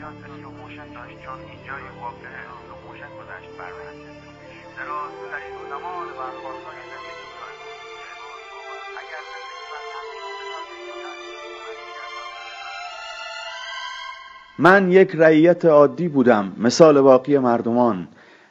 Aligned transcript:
ادبیات 0.00 0.24
slow 0.24 0.50
motion 0.50 0.88
داشت 0.94 1.16
چون 1.24 1.38
اینجای 1.50 1.82
واقعه 2.00 2.32
slow 2.52 2.76
motion 2.86 3.10
گذشت 3.18 3.50
بر 3.58 3.72
من. 3.72 3.96
دراز 4.76 5.12
ترین 5.30 5.56
زمان 5.70 6.06
برق‌آسای 6.06 6.80
زندگی 6.90 7.24
من. 7.40 7.56
اگر 9.00 9.22
زندگی 9.30 9.58
من 14.58 14.80
من 14.82 14.92
یک 14.92 15.10
رعیت 15.14 15.64
عادی 15.64 16.08
بودم 16.08 16.52
مثال 16.58 17.00
باقی 17.00 17.38
مردمان. 17.38 18.08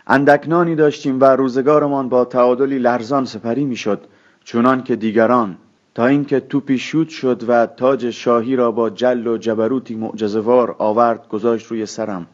اندکنانی 0.07 0.75
داشتیم 0.75 1.21
و 1.21 1.25
روزگارمان 1.25 2.09
با 2.09 2.25
تعادلی 2.25 2.79
لرزان 2.79 3.25
سپری 3.25 3.65
می‌شد 3.65 4.07
چونان 4.43 4.83
که 4.83 4.95
دیگران 4.95 5.57
تا 5.99 6.05
اینکه 6.05 6.39
توپی 6.39 6.77
شوت 6.77 7.09
شد 7.09 7.43
و 7.47 7.65
تاج 7.65 8.09
شاهی 8.09 8.55
را 8.55 8.71
با 8.71 8.89
جل 8.89 9.27
و 9.27 9.37
جبروتی 9.37 9.95
معجزه‌وار 9.95 10.75
آورد 10.77 11.27
گذاشت 11.27 11.67
روی 11.67 11.85
سرم. 11.85 12.27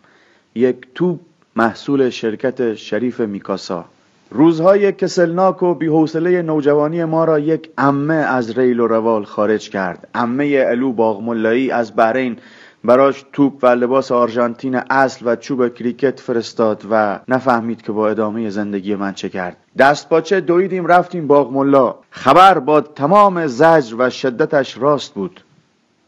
یک 0.56 0.76
توپ 0.96 1.20
محصول 1.56 2.10
شرکت 2.10 2.76
شریف 2.76 3.20
میکاسا. 3.20 3.86
روزهای 4.32 4.92
کسلناک 4.92 5.64
و 5.64 5.74
بیحوصله 5.74 6.42
نوجوانی 6.42 7.06
ما 7.06 7.26
را 7.26 7.40
یک 7.40 7.70
امه 7.78 8.14
از 8.14 8.58
ریل 8.58 8.80
و 8.80 8.88
روال 8.88 9.24
خارج 9.24 9.70
کرد. 9.70 10.08
امه 10.16 10.66
الو 10.68 10.92
باغملایی 10.92 11.72
از 11.72 11.96
بحرین 11.96 12.38
براش 12.86 13.26
توپ 13.34 13.54
و 13.64 13.68
لباس 13.68 14.12
آرژانتین 14.12 14.76
اصل 14.90 15.26
و 15.26 15.36
چوب 15.36 15.74
کریکت 15.74 16.20
فرستاد 16.20 16.84
و 16.92 17.20
نفهمید 17.28 17.82
که 17.82 17.92
با 17.92 18.10
ادامه 18.10 18.50
زندگی 18.50 18.96
من 18.96 19.14
چه 19.14 19.30
کرد. 19.30 19.58
دست 19.78 20.10
باچه 20.10 20.42
دویدیم 20.42 20.86
رفتیم 20.86 21.28
باغ 21.28 21.52
ملا. 21.52 21.96
خبر 22.10 22.60
با 22.60 22.82
تمام 22.82 23.48
زجر 23.48 23.96
و 24.00 24.10
شدتش 24.10 24.78
راست 24.78 25.14
بود. 25.14 25.44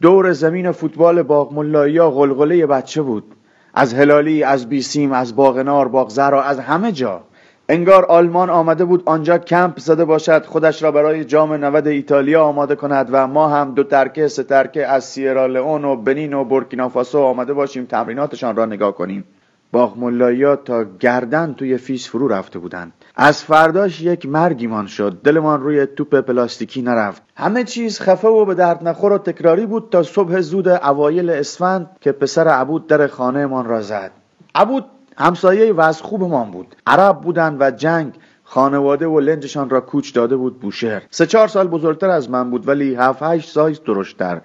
دور 0.01 0.33
زمین 0.33 0.71
فوتبال 0.71 1.23
باغ 1.23 1.53
ملایی 1.53 2.01
غلغله 2.01 2.65
بچه 2.65 3.01
بود. 3.01 3.23
از 3.73 3.93
هلالی 3.93 4.43
از 4.43 4.69
بیسیم 4.69 5.11
از 5.11 5.35
باغنار 5.35 5.87
باغ 5.87 6.09
زرا 6.09 6.43
از 6.43 6.59
همه 6.59 6.91
جا. 6.91 7.21
انگار 7.69 8.05
آلمان 8.05 8.49
آمده 8.49 8.85
بود 8.85 9.03
آنجا 9.05 9.37
کمپ 9.37 9.79
زده 9.79 10.05
باشد. 10.05 10.45
خودش 10.45 10.83
را 10.83 10.91
برای 10.91 11.25
جام 11.25 11.53
90 11.53 11.87
ایتالیا 11.87 12.43
آماده 12.43 12.75
کند 12.75 13.09
و 13.11 13.27
ما 13.27 13.47
هم 13.47 13.73
دو 13.73 13.83
ترکه 13.83 14.27
سه 14.27 14.43
ترکه 14.43 14.87
از 14.87 15.05
سیرالئون 15.05 15.85
و 15.85 15.95
بنین 15.95 16.33
و 16.33 16.43
بورکینافاسو 16.43 17.19
آمده 17.19 17.53
باشیم 17.53 17.85
تمریناتشان 17.85 18.55
را 18.55 18.65
نگاه 18.65 18.95
کنیم. 18.95 19.23
باغ 19.71 20.57
تا 20.65 20.85
گردن 20.99 21.53
توی 21.53 21.77
فیس 21.77 22.09
فرو 22.09 22.27
رفته 22.27 22.59
بودند. 22.59 22.93
از 23.15 23.43
فرداش 23.43 24.01
یک 24.01 24.25
مرگیمان 24.25 24.87
شد. 24.87 25.17
دلمان 25.23 25.61
روی 25.61 25.85
توپ 25.85 26.21
پلاستیکی 26.21 26.81
نرفت. 26.81 27.21
همه 27.35 27.63
چیز 27.63 27.99
خفه 27.99 28.27
و 28.27 28.45
به 28.45 28.55
درد 28.55 28.87
نخور 28.87 29.11
و 29.11 29.17
تکراری 29.17 29.65
بود 29.65 29.87
تا 29.91 30.03
صبح 30.03 30.39
زود 30.39 30.67
اوایل 30.67 31.29
اسفند 31.29 31.89
که 32.01 32.11
پسر 32.11 32.47
عبود 32.47 32.87
در 32.87 33.07
خانهمان 33.07 33.65
را 33.65 33.81
زد. 33.81 34.11
عبود 34.55 34.85
همسایه 35.17 35.73
و 35.73 35.81
از 35.81 36.01
خوبمان 36.01 36.51
بود. 36.51 36.75
عرب 36.87 37.21
بودند 37.21 37.57
و 37.59 37.71
جنگ 37.71 38.13
خانواده 38.43 39.07
و 39.07 39.19
لنجشان 39.19 39.69
را 39.69 39.81
کوچ 39.81 40.13
داده 40.13 40.35
بود 40.35 40.59
بوشهر. 40.59 41.01
سه 41.09 41.25
چهار 41.25 41.47
سال 41.47 41.67
بزرگتر 41.67 42.09
از 42.09 42.29
من 42.29 42.49
بود 42.49 42.67
ولی 42.67 42.95
هفت 42.95 43.23
هشت 43.23 43.49
سایز 43.49 43.83
درشتر 43.83 44.41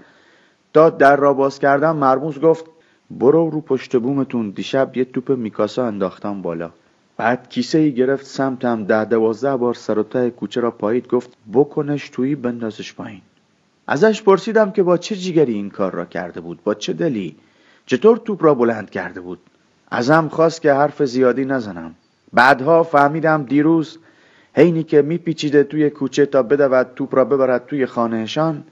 تا 0.74 0.90
در 0.90 1.16
را 1.16 1.32
باز 1.34 1.58
کردم 1.58 1.96
مرموز 1.96 2.40
گفت 2.40 2.64
برو 3.10 3.50
رو 3.50 3.60
پشت 3.60 3.96
بومتون 3.96 4.50
دیشب 4.50 4.96
یه 4.96 5.04
توپ 5.04 5.30
میکاسا 5.30 5.86
انداختم 5.86 6.42
بالا. 6.42 6.70
بعد 7.16 7.48
کیسه 7.48 7.78
ای 7.78 7.94
گرفت 7.94 8.26
سمتم 8.26 8.84
ده 8.84 9.04
دوازده 9.04 9.56
بار 9.56 9.74
سر 9.74 9.98
و 9.98 10.02
ته 10.02 10.30
کوچه 10.30 10.60
را 10.60 10.70
پایید 10.70 11.08
گفت 11.08 11.30
بکنش 11.52 12.08
تویی 12.08 12.34
بندازش 12.34 12.94
پایین. 12.94 13.20
ازش 13.86 14.22
پرسیدم 14.22 14.70
که 14.70 14.82
با 14.82 14.96
چه 14.96 15.16
جیگری 15.16 15.54
این 15.54 15.70
کار 15.70 15.92
را 15.92 16.04
کرده 16.04 16.40
بود 16.40 16.64
با 16.64 16.74
چه 16.74 16.92
دلی؟ 16.92 17.36
چطور 17.86 18.16
توپ 18.16 18.44
را 18.44 18.54
بلند 18.54 18.90
کرده 18.90 19.20
بود؟ 19.20 19.38
ازم 19.94 20.28
خواست 20.28 20.62
که 20.62 20.72
حرف 20.72 21.04
زیادی 21.04 21.44
نزنم. 21.44 21.94
بعدها 22.32 22.82
فهمیدم 22.82 23.42
دیروز 23.42 23.98
حینی 24.54 24.82
که 24.82 25.03
میپیچیده 25.03 25.64
توی 25.64 25.91
کوچه 25.91 26.26
تا 26.26 26.42
بدود 26.42 26.86
توپ 26.97 27.14
را 27.14 27.25
ببرد 27.25 27.66
توی 27.66 27.86
خانهشان 27.86 28.64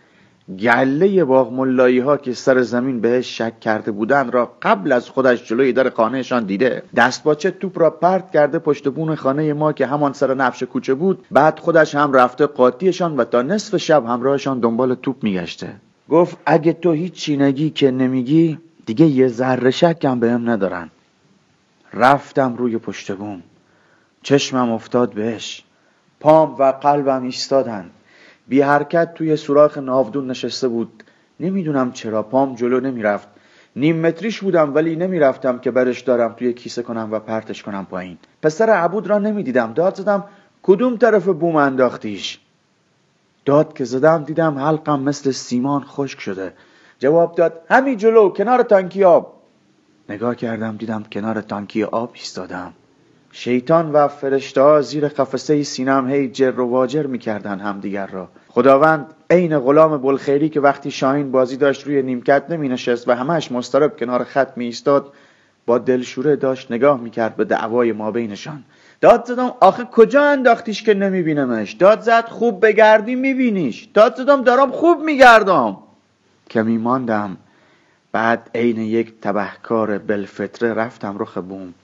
گله 0.59 1.25
باغ 1.25 1.53
ملایی 1.53 1.98
ها 1.98 2.16
که 2.16 2.32
سر 2.32 2.62
زمین 2.62 3.00
بهش 3.00 3.38
شک 3.38 3.60
کرده 3.60 3.91
بودن 3.91 4.32
را 4.32 4.53
قبل 4.62 4.92
از 4.92 5.09
خودش 5.09 5.48
جلوی 5.48 5.72
در 5.72 5.91
خانهشان 5.91 6.44
دیده. 6.44 6.82
دست 6.97 7.25
باچه 7.25 7.50
توپ 7.50 7.78
را 7.78 7.91
پرت 7.91 8.30
کرده 8.30 8.59
پشت 8.59 8.88
بون 8.88 9.14
خانه 9.14 9.53
ما 9.53 9.72
که 9.72 9.86
همان 9.86 10.12
سر 10.12 10.34
نفش 10.34 10.62
کوچه 10.62 10.94
بود. 10.94 11.26
بعد 11.30 11.59
خودش 11.59 11.94
هم 11.94 12.12
رفته 12.12 12.47
قاطیشان 12.47 13.16
و 13.16 13.25
تا 13.25 13.42
نصف 13.42 13.76
شب 13.76 14.06
همراهشان 14.06 14.60
دنبال 14.60 14.94
توپ 14.94 15.25
میگشته. 15.25 15.69
گفت 16.09 16.36
اگه 16.47 16.72
تو 16.72 16.92
هیچی 16.92 17.36
نگی 17.36 17.70
که 17.70 17.91
نمیگی 17.91 18.59
دیگه 18.86 19.06
یه 19.06 19.28
ذره 19.28 19.70
شکم 19.70 20.20
بهم 20.20 20.50
ندارن. 20.50 20.91
رفتم 21.94 22.56
روی 22.56 22.78
پشت 22.78 23.12
بوم. 23.12 23.42
چشمم 24.22 24.72
افتاد 24.72 25.12
بهش. 25.12 25.64
پام 26.20 26.56
و 26.58 26.72
قلبم 26.72 27.22
ایستادند 27.22 27.90
بی 28.48 28.60
حرکت 28.60 29.14
توی 29.14 29.36
سوراخ 29.36 29.78
ناودون 29.78 30.30
نشسته 30.30 30.68
بود. 30.68 31.02
نمی‌دونم 31.40 31.92
چرا 31.92 32.22
پام 32.22 32.54
جلو 32.54 32.80
نمی‌رفت. 32.80 33.28
نیم 33.76 34.00
متریش 34.00 34.40
بودم 34.40 34.74
ولی 34.74 34.96
نمی‌رفتم 34.96 35.58
که 35.58 35.70
برش 35.70 36.00
دارم 36.00 36.32
توی 36.32 36.52
کیسه 36.52 36.82
کنم 36.82 37.08
و 37.12 37.18
پرتش 37.18 37.62
کنم 37.62 37.86
پایین. 37.86 38.18
پسر 38.42 38.70
عبود 38.70 39.06
را 39.06 39.18
نمی‌دیدم. 39.18 39.72
داد 39.72 39.94
زدم 39.94 40.24
کدوم 40.62 40.96
طرف 40.96 41.24
بوم 41.24 41.56
انداختیش؟ 41.56 42.40
داد 43.44 43.72
که 43.72 43.84
زدم 43.84 44.24
دیدم 44.24 44.58
حلقم 44.58 45.00
مثل 45.00 45.30
سیمان 45.30 45.84
خشک 45.84 46.20
شده. 46.20 46.52
جواب 46.98 47.34
داد 47.34 47.60
همین 47.70 47.96
جلو 47.96 48.28
کنار 48.28 48.62
تانکی 48.62 49.04
آب 49.04 49.39
نگاه 50.10 50.34
کردم 50.34 50.76
دیدم 50.76 51.04
کنار 51.12 51.41
تانکی 51.41 51.84
آب 51.84 52.10
ایستادم. 52.15 52.72
شیطان 53.32 53.93
و 53.93 54.09
فرشته 54.09 54.81
زیر 54.81 55.09
قفسه 55.09 55.62
سینم 55.62 56.09
هی 56.09 56.28
جر 56.28 56.60
و 56.60 56.71
واجر 56.71 57.06
می‌کردن 57.06 57.60
همدیگر 57.60 58.06
را. 58.06 58.28
خداوند 58.48 59.06
عین 59.31 59.59
غلام 59.59 59.97
بلخیری 59.97 60.48
که 60.48 60.60
وقتی 60.60 60.91
شاهین 60.91 61.31
بازی 61.31 61.56
داشت 61.56 61.87
روی 61.87 62.03
نیمکت 62.03 62.44
نمی 62.50 62.69
نشست 62.69 63.09
و 63.09 63.12
همش 63.12 63.53
مسترب 63.53 63.98
کنار 63.98 64.25
خط 64.25 64.56
می 64.56 64.65
ایستاد 64.65 65.12
با 65.66 65.78
دلشوره 65.78 66.37
داشت 66.37 66.72
نگاه 66.72 67.00
می‌کرد 67.00 67.37
به 67.37 67.44
دعوای 67.44 67.92
ما 67.92 68.10
بینشان. 68.10 68.65
داد 69.00 69.25
زدم 69.25 69.53
آخه 69.60 69.84
کجا 69.84 70.25
انداختیش 70.25 70.83
که 70.83 70.95
نمیبینمش؟ 70.95 71.72
داد 71.72 72.01
زد 72.01 72.28
خوب 72.28 72.66
بگردی 72.66 73.15
میبینیش. 73.15 73.89
داد 73.95 74.16
زدم 74.16 74.42
دارم 74.42 74.71
خوب 74.71 75.03
میگردم. 75.03 75.77
کمی 76.51 76.78
ماندم. 76.78 77.36
بعد 78.12 78.51
عین 78.54 78.78
یک 78.78 79.21
تبهکار 79.22 79.98
بلفتره 79.98 80.74
رفتم 80.74 81.16
رخ 81.18 81.39
بوم. 81.39 81.74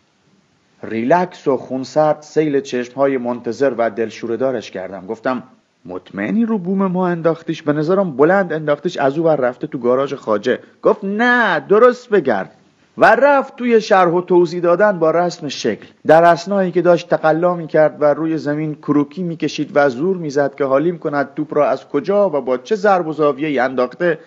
ریلکس 0.82 1.48
و 1.48 1.56
خونسرد 1.56 2.22
سیل 2.22 2.60
چشمهای 2.60 3.18
منتظر 3.18 3.74
و 3.78 3.90
دلشوره 3.90 4.36
دارش 4.36 4.70
کردم. 4.70 5.06
گفتم 5.06 5.42
مطمئنی 5.84 6.44
رو 6.44 6.58
بوم 6.58 6.86
ما 6.86 7.08
انداختیش؟ 7.08 7.62
به 7.62 7.72
نظرم 7.72 8.16
بلند 8.16 8.52
انداختیش 8.52 8.96
از 8.96 9.18
او 9.18 9.24
بر 9.24 9.36
رفته 9.36 9.66
تو 9.66 9.78
گاراژ 9.78 10.14
خاجه 10.14 10.58
گفت 10.82 11.04
نه 11.04 11.60
درست 11.60 12.10
بگرد 12.10 12.52
و 12.98 13.14
رفت 13.14 13.56
توی 13.56 13.80
شرح 13.80 14.10
و 14.10 14.20
توضیح 14.20 14.60
دادن 14.60 14.98
با 14.98 15.10
رسم 15.10 15.48
شکل. 15.48 15.86
در 16.06 16.24
اسنایی 16.24 16.72
که 16.72 16.82
داشت 16.82 17.08
تقلا 17.08 17.54
می 17.54 17.66
کرد 17.66 17.96
و 18.02 18.04
روی 18.04 18.38
زمین 18.38 18.74
کروکی 18.74 19.22
می 19.22 19.36
کشید 19.36 19.70
و 19.74 19.88
زور 19.88 20.16
می‌زد 20.16 20.54
که 20.54 20.64
حالیم 20.64 20.98
کند 20.98 21.34
توپ 21.36 21.54
را 21.54 21.68
از 21.68 21.88
کجا 21.88 22.30
و 22.30 22.40
با 22.40 22.58
چه 22.58 22.74
ضرب 22.74 23.06
و 23.06 23.12
زاویه 23.12 23.62
انداخته 23.62 24.18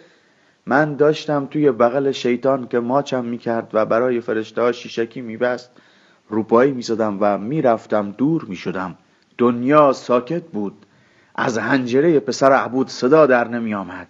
من 0.65 0.95
داشتم 0.95 1.45
توی 1.45 1.71
بغل 1.71 2.11
شیطان 2.11 2.67
که 2.67 2.79
ماچم 2.79 3.25
می‌کرد 3.25 3.69
و 3.73 3.85
برای 3.85 4.21
فرشته 4.21 4.61
ها 4.61 4.71
شیشکی 4.71 5.21
میبست 5.21 5.71
روپایی 6.29 6.71
می‌زدم 6.71 7.17
و 7.19 7.37
می‌رفتم 7.37 8.11
دور 8.11 8.45
می‌شدم. 8.47 8.95
دنیا 9.37 9.93
ساکت 9.93 10.43
بود. 10.43 10.85
از 11.35 11.57
هنجره 11.57 12.19
پسر 12.19 12.51
عبود 12.51 12.89
صدا 12.89 13.25
در 13.25 13.47
نمی 13.47 13.73
آمد 13.73 14.07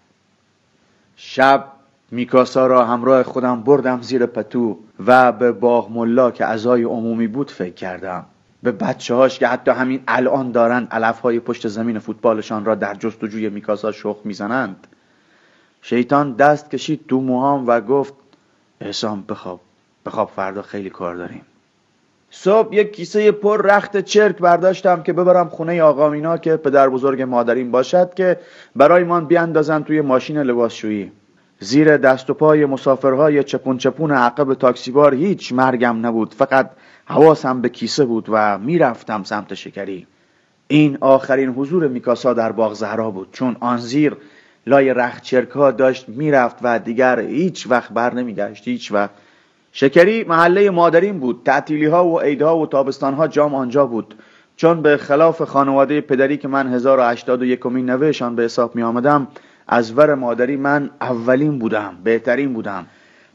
شب 1.16 1.66
میکاسا 2.12 2.68
را 2.68 2.86
همراه 2.86 3.24
خودم 3.24 3.62
بردم 3.64 4.02
زیر 4.02 4.26
پتو 4.26 4.80
و 5.06 5.32
به 5.32 5.52
باغ 5.52 5.92
ملا 5.92 6.32
که 6.32 6.46
ازای 6.46 6.84
عمومی 6.84 7.28
بود 7.28 7.52
فکر 7.52 7.74
کردم. 7.74 8.26
به 8.64 8.72
بچه 8.72 9.16
هاش 9.16 9.40
که 9.40 9.48
حتی 9.48 9.72
همین 9.72 10.04
الان 10.08 10.52
دارند 10.52 10.88
علف 10.92 11.20
های 11.20 11.40
پشت 11.40 11.68
زمین 11.68 12.00
فوتبالشان 12.00 12.66
را 12.66 12.76
در 12.76 12.96
جستجوی 12.96 13.50
میکاسا 13.50 13.92
شخ 13.92 14.18
می‌زنند. 14.24 14.88
شیطان 15.82 16.34
دست 16.34 16.72
کشید 16.72 17.06
تو 17.08 17.22
موهام 17.22 17.68
و 17.68 17.82
گفت 17.82 18.14
احسان 18.82 19.24
بخواب. 19.30 19.60
بخواب 20.06 20.32
فردا 20.36 20.62
خیلی 20.62 20.90
کار 20.90 21.16
داریم. 21.16 21.42
صبح 22.32 22.76
یک 22.76 22.96
کیسه 22.96 23.32
پر 23.32 23.62
رخت 23.62 23.98
چرک 23.98 24.38
برداشتم 24.38 25.04
که 25.04 25.14
ببرم 25.14 25.50
خونه 25.50 25.84
آقا 25.84 26.10
مینا 26.10 26.38
که 26.38 26.58
پدر 26.58 26.90
بزرگ 26.90 27.22
مادرین 27.22 27.72
باشد 27.72 28.14
که 28.14 28.40
برایمان 28.76 29.26
بیاندازن 29.26 29.84
توی 29.84 30.02
ماشین 30.02 30.38
لباسشویی. 30.38 31.12
زیر 31.60 31.98
دست 31.98 32.30
و 32.30 32.34
پای 32.34 32.66
مسافرهای 32.66 33.44
چپون 33.44 33.78
چپون 33.78 34.12
عقب 34.12 34.54
تاکسیبار 34.54 35.14
هیچ 35.14 35.54
مرگم 35.54 36.06
نبود. 36.06 36.34
فقط 36.34 36.70
حواسم 37.06 37.62
به 37.62 37.70
کیسه 37.70 38.06
بود 38.06 38.26
و 38.30 38.58
می‌رفتم 38.58 39.24
سمت 39.24 39.54
شکری. 39.54 40.08
این 40.68 40.98
آخرین 41.02 41.50
حضور 41.50 41.88
میکاسا 41.88 42.34
در 42.34 42.52
باغ 42.52 42.74
زهرا 42.74 43.12
بود 43.12 43.30
چون 43.32 43.58
آن 43.60 43.78
زیر 43.78 44.18
لای 44.70 44.94
رخچرکا 44.94 45.72
داشت 45.72 46.10
می‌رفت 46.10 46.58
و 46.62 46.80
دیگر 46.80 47.20
هیچ 47.20 47.68
وقت 47.70 47.94
بر 47.94 48.14
نمیگشت 48.14 48.68
هیچ 48.68 48.92
وقت. 48.92 49.10
شکری 49.72 50.24
محله 50.24 50.70
مادرین 50.70 51.20
بود 51.20 51.42
تعطیلی 51.46 51.86
ها 51.86 52.08
و 52.08 52.20
عیدها 52.20 52.58
و 52.58 52.68
تابستان 52.68 53.14
ها 53.14 53.28
جام 53.28 53.56
آنجا 53.56 53.86
بود. 53.86 54.16
چون 54.56 54.82
به 54.82 54.98
خلاف 54.98 55.42
خانواده 55.42 56.02
پدری 56.02 56.38
که 56.38 56.48
من 56.48 56.74
1081 56.74 57.60
کمین 57.60 57.90
نوهشان 57.90 58.36
به 58.36 58.44
حساب 58.44 58.76
می 58.76 58.84
آمدم 58.84 59.28
از 59.68 59.98
ور 59.98 60.16
مادری 60.16 60.56
من 60.58 60.90
اولین 61.02 61.60
بودم 61.60 61.98
بهترین 62.04 62.54
بودم. 62.54 62.86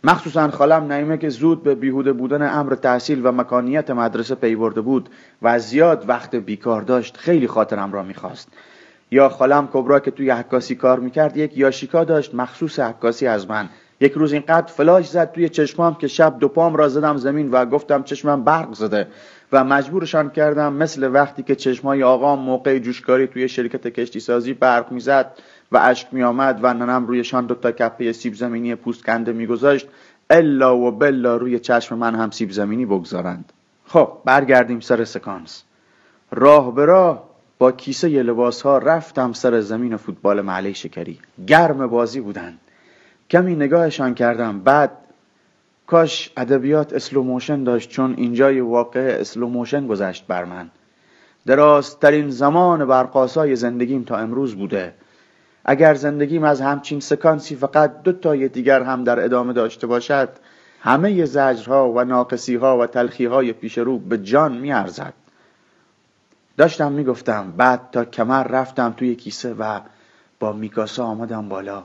مخصوصا 0.05 0.51
خالم 0.51 0.85
نعیمه 0.87 1.17
که 1.19 1.29
زود 1.29 1.63
به 1.63 1.75
بیهوده 1.75 2.13
بودن 2.13 2.55
امر 2.59 2.75
تحصیل 2.75 3.21
و 3.27 3.33
مکانیت 3.33 3.91
مدرسه 3.91 4.35
پیورده 4.35 4.81
بود 4.81 5.09
و 5.43 5.59
زیاد 5.59 6.05
وقت 6.09 6.35
بیکار 6.35 6.83
داشت 6.83 7.17
خیلی 7.17 7.47
خاطرم 7.47 7.93
را 7.93 8.03
می‌خواست. 8.03 8.49
یا 9.11 9.29
خالم 9.29 9.69
کبرا 9.73 10.01
که 10.01 10.11
توی 10.11 10.31
حکاسی 10.31 10.75
کار 10.75 11.01
می‌کرد 11.01 11.37
یک 11.37 11.59
یاشیکا 11.59 12.05
داشت 12.05 12.35
مخصوص 12.35 12.79
حکاسی 12.79 13.27
از 13.27 13.51
من. 13.51 13.69
یک 14.01 14.13
روز 14.13 14.33
اینقدر 14.33 14.67
فلاش 14.67 15.09
زد 15.09 15.33
توی 15.33 15.49
چشمام 15.49 15.95
که 15.95 16.09
شب 16.09 16.39
دو 16.39 16.49
پام 16.49 16.77
را 16.77 16.89
زدم 16.89 17.17
زمین 17.17 17.51
و 17.51 17.65
گفتم 17.65 18.03
چشمم 18.03 18.45
برق 18.45 18.75
زده 18.75 19.07
و 19.53 19.65
مجبورشان 19.65 20.31
کردم 20.31 20.73
مثل 20.73 21.11
وقتی 21.13 21.43
که 21.43 21.55
چشمای 21.55 22.03
آقام 22.03 22.39
موقع 22.39 22.79
جوشکاری 22.79 23.27
توی 23.27 23.49
شرکت 23.49 23.87
کشتی 23.87 24.21
سازی 24.21 24.53
برق 24.55 24.93
می‌زد 24.93 25.33
و 25.73 25.79
اشک 25.83 26.09
می 26.13 26.23
آمد 26.23 26.61
و 26.63 26.75
ننم 26.75 27.07
رویشان 27.07 27.47
دو 27.47 27.55
تا 27.55 27.73
کپه 27.73 28.13
سیب 28.13 28.35
زمینی 28.35 28.75
پوست 28.75 29.05
کنده 29.05 29.33
میگذاشت 29.33 29.89
الا 30.31 30.77
و 30.77 30.91
بلا 30.91 31.37
روی 31.37 31.59
چشم 31.59 31.99
من 31.99 32.15
هم 32.15 32.31
سیب 32.31 32.51
زمینی 32.51 32.87
بگذارند. 32.87 33.53
خب 33.87 34.09
برگردیم 34.25 34.81
سر 34.81 35.05
سکانس. 35.05 35.63
راه 36.31 36.75
به 36.75 36.85
راه 36.85 37.34
با 37.65 37.73
کیسه 37.73 38.11
ی 38.11 38.23
لباس 38.23 38.63
ها 38.63 38.79
رفتم 38.79 39.33
سر 39.33 39.61
زمین 39.61 39.97
فوتبال 39.97 40.41
محله 40.41 40.73
شکری. 40.73 41.19
گرم 41.47 41.87
بازی 41.87 42.21
بودند 42.21 42.59
کمی 43.31 43.57
نگاهشان 43.57 44.15
کردم. 44.15 44.61
بعد 44.61 44.91
کاش 45.87 46.33
ادبیات 46.37 46.93
slow 46.93 47.22
motion 47.22 47.65
داشت 47.65 47.91
چون 47.91 48.15
اینجای 48.17 48.61
واقعه 48.61 49.17
slow 49.21 49.47
motion 49.47 49.87
گذشت 49.87 50.27
بر 50.27 50.45
من. 50.45 50.71
درازترین 51.47 52.31
زمان 52.31 52.87
برق‌آسای 52.87 53.57
زندگیم 53.57 54.03
تا 54.05 54.17
امروز 54.17 54.55
بوده. 54.55 54.95
اگر 55.65 55.95
زندگیم 55.95 56.45
از 56.45 56.61
همچین 56.61 57.01
سکانسی 57.01 57.57
فقط 57.57 58.03
دو 58.03 58.13
تای 58.13 58.49
دیگر 58.49 58.83
هم 58.83 59.05
در 59.05 59.25
ادامه 59.25 59.53
داشته 59.53 59.87
باشد 59.87 60.29
همه 60.81 61.25
زجرها 61.25 61.93
و 61.93 62.05
ناقصیها 62.05 62.79
و 62.79 62.87
تلخیهای 62.87 63.53
پیش 63.53 63.79
رو 63.79 63.99
به 63.99 64.19
جان 64.19 64.59
میارزد. 64.59 65.24
داشتم 66.57 66.93
می‌گفتم 66.93 67.53
بعد 67.57 67.81
تا 67.93 68.05
کمر 68.05 68.49
رفتم 68.49 68.95
توی 68.97 69.15
کیسه 69.15 69.55
و 69.55 69.81
با 70.41 70.53
میکاسا 70.53 71.05
آمدم 71.05 71.49
بالا. 71.49 71.83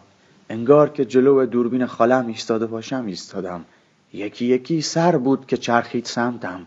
انگار 0.50 0.90
که 0.90 1.06
جلو 1.06 1.46
دوربین 1.46 1.86
خالم 1.86 2.28
ایستاده 2.28 2.66
باشم 2.66 3.06
ایستادم. 3.06 3.66
یکی 4.14 4.46
یکی 4.46 4.82
سر 4.82 5.18
بود 5.18 5.46
که 5.46 5.58
چرخید 5.58 6.06
سمتم. 6.06 6.66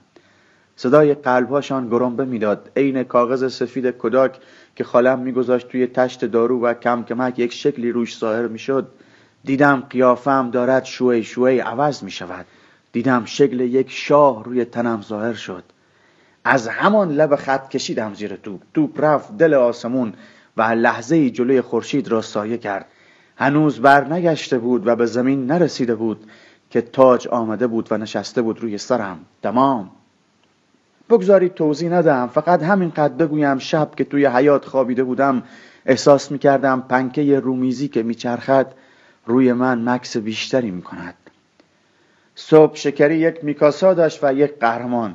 صدای 0.77 1.15
قلبهاشان 1.15 1.89
گرنبه 1.89 2.25
می‌داد. 2.25 2.71
عین 2.77 3.03
کاغذ 3.03 3.53
سفید 3.53 3.91
کداک 3.91 4.39
که 4.77 4.85
خالم 4.85 5.19
میگذاشت 5.19 5.69
توی 5.69 5.87
تشت 5.87 6.25
دارو 6.25 6.61
و 6.61 6.75
کم 6.75 7.03
کمک 7.03 7.39
یک 7.39 7.53
شکلی 7.53 7.93
روش 7.93 8.19
ظاهر 8.19 8.47
می‌شد. 8.47 8.89
دیدم 9.45 9.81
قیافم 9.91 10.51
دارد 10.51 10.85
شوی 10.85 11.25
شوی 11.25 11.59
عوض 11.59 12.03
می 12.03 12.11
شود 12.11 12.47
دیدم 12.93 13.25
شکل 13.25 13.61
یک 13.61 13.91
شاه 13.91 14.45
روی 14.45 14.65
تنم 14.65 15.03
ظاهر 15.03 15.35
شد. 15.35 15.65
از 16.45 16.69
همان 16.69 17.13
لب 17.13 17.37
خط 17.37 17.69
کشیدم 17.69 18.15
زیر 18.15 18.37
توپ. 18.37 18.61
توپ 18.75 19.05
رفت 19.05 19.37
دل 19.37 19.55
آسمون 19.55 20.13
و 20.57 20.63
لحظه 20.63 21.31
جلوی 21.31 21.61
خورشید 21.61 22.09
را 22.09 22.23
سایه 22.23 22.59
کرد. 22.59 22.87
هنوز 23.37 23.81
بر 23.81 24.05
نگشته 24.05 24.59
بود 24.59 24.87
و 24.87 24.97
به 24.97 25.07
زمین 25.07 25.47
نرسیده 25.47 25.95
بود 25.95 26.31
که 26.71 26.81
تاج 26.81 27.29
آمده 27.29 27.67
بود 27.67 27.89
و 27.91 27.99
نشسته 27.99 28.43
بود 28.43 28.61
روی 28.61 28.79
سرم. 28.79 29.19
تمام. 29.43 29.91
بگذارید 31.11 31.55
توضیح 31.55 31.91
ندم 31.91 32.27
فقط 32.27 32.63
همینقدر 32.63 33.15
بگویم 33.15 33.59
شب 33.59 33.95
که 33.97 34.05
توی 34.05 34.27
حیات 34.27 34.65
خوابیده 34.65 35.05
بودم 35.05 35.43
احساس 35.87 36.31
می‌کردم 36.31 36.85
پنکه 36.89 37.41
رومیزی 37.41 37.89
که 37.89 38.03
میچرخد 38.03 38.67
روی 39.27 39.53
من 39.53 39.89
مکس 39.89 40.17
بیشتری 40.17 40.71
می‌کند. 40.71 41.15
صبح 42.35 42.77
شکری 42.77 43.17
یک 43.17 43.45
میکاسا 43.45 43.95
داشت 43.95 44.25
و 44.25 44.35
یک 44.35 44.59
قهرمان. 44.59 45.15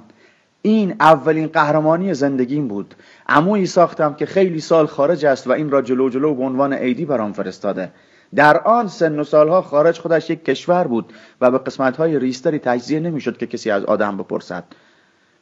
این 0.69 0.95
اولین 0.99 1.47
قهرمانی 1.47 2.13
زندگیم 2.13 2.67
بود. 2.67 2.95
عمویی 3.27 3.65
ساختم 3.65 4.13
که 4.13 4.25
خیلی 4.25 4.59
سال 4.59 4.85
خارج 4.85 5.25
است 5.25 5.47
و 5.47 5.51
این 5.51 5.69
را 5.69 5.81
جلو 5.81 6.09
جلو 6.09 6.35
به 6.35 6.43
عنوان 6.43 6.73
عیدی 6.73 7.05
برام 7.05 7.33
فرستاده. 7.33 7.91
در 8.35 8.57
آن 8.57 8.87
سن 8.87 9.19
و 9.19 9.23
سالها 9.23 9.61
خارج 9.61 9.99
خودش 9.99 10.29
یک 10.29 10.45
کشور 10.45 10.87
بود 10.87 11.13
و 11.41 11.51
به 11.51 11.57
قسمتهای 11.57 12.19
ریستری 12.19 12.59
تجزیه 12.59 12.99
نمی‌شد 12.99 13.37
که 13.37 13.47
کسی 13.47 13.71
از 13.71 13.85
آدم 13.85 14.17
بپرسد. 14.17 14.63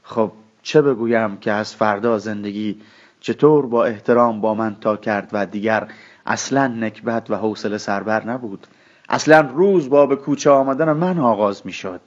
خب 0.03 0.31
چه 0.61 0.81
بگویم 0.81 1.37
که 1.37 1.51
از 1.51 1.75
فردا 1.75 2.17
زندگی 2.17 2.81
چطور 3.19 3.65
با 3.65 3.85
احترام 3.85 4.41
با 4.41 4.53
من 4.53 4.75
تا 4.81 4.97
کرد 4.97 5.29
و 5.33 5.45
دیگر 5.45 5.87
اصلا 6.25 6.67
نکبت 6.67 7.31
و 7.31 7.35
حوصله 7.35 7.77
سربر 7.77 8.25
نبود. 8.25 8.67
اصلا 9.09 9.49
روز 9.55 9.89
با 9.89 10.05
به 10.05 10.15
کوچه 10.15 10.49
آمدن 10.49 10.91
من 10.91 11.19
آغاز 11.19 11.61
می 11.65 11.71
شد 11.73 12.01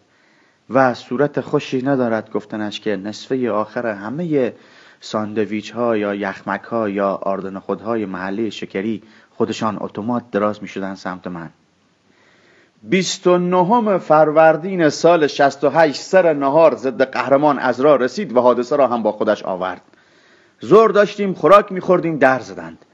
و 0.70 0.94
صورت 0.94 1.40
خوشی 1.40 1.82
ندارد 1.82 2.30
گفتنش 2.30 2.80
که 2.80 2.96
نصفه 2.96 3.50
آخر 3.50 3.86
همه 3.86 4.52
ساندویچ 5.00 5.70
ها 5.70 5.96
یا 5.96 6.14
یخمک 6.14 6.62
ها 6.62 6.88
یا 6.88 7.08
آردن 7.22 7.58
خودهای 7.58 8.06
محله 8.06 8.50
شکری 8.50 9.02
خودشان 9.30 9.78
اتومات 9.80 10.30
دراز 10.30 10.62
می 10.62 10.68
شدن 10.68 10.94
سمت 10.94 11.26
من. 11.26 11.50
29 12.82 13.98
فروردین 13.98 14.88
سال 14.88 15.26
68 15.26 16.00
سر 16.00 16.32
نهار 16.32 16.74
ضد 16.74 17.02
قهرمان 17.02 17.58
از 17.58 17.80
راه 17.80 17.98
رسید 17.98 18.36
و 18.36 18.40
حادثه 18.40 18.76
را 18.76 18.88
هم 18.88 19.02
با 19.02 19.12
خودش 19.12 19.42
آورد. 19.42 19.82
زور 20.60 20.90
داشتیم 20.90 21.34
خوراک 21.34 21.72
میخوردیم 21.72 22.18
در 22.18 22.40
زدند. 22.40 22.84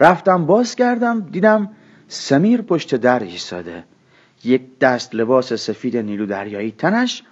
رفتم 0.00 0.46
باز 0.46 0.74
کردم 0.74 1.20
دیدم 1.20 1.70
سمیر 2.08 2.62
پشت 2.62 2.94
در 2.94 3.20
ایستاده. 3.22 3.84
یک 4.44 4.78
دست 4.78 5.14
لباس 5.14 5.52
سفید 5.52 5.96
نیلو 5.96 6.26
دریایی 6.26 6.74
تنش 6.78 7.22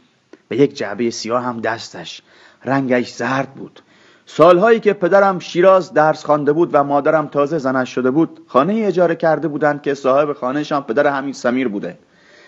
و 0.50 0.54
یک 0.54 0.76
جعبه 0.76 1.10
سیاه 1.10 1.44
هم 1.44 1.60
دستش. 1.60 2.22
رنگش 2.64 3.12
زرد 3.14 3.54
بود. 3.54 3.80
سالهایی 4.26 4.80
که 4.80 4.92
پدرم 4.92 5.38
شیراز 5.38 5.92
درس 5.92 6.24
خوانده 6.24 6.52
بود 6.52 6.70
و 6.72 6.84
مادرم 6.84 7.26
تازه 7.26 7.58
زنش 7.58 7.94
شده 7.94 8.10
بود 8.10 8.40
خانه 8.46 8.74
اجاره 8.86 9.14
کرده 9.14 9.48
بودند 9.48 9.82
که 9.82 9.94
صاحب 9.94 10.32
خانهشان 10.32 10.82
پدر 10.82 11.06
همین 11.06 11.32
سمیر 11.32 11.68
بوده. 11.68 11.98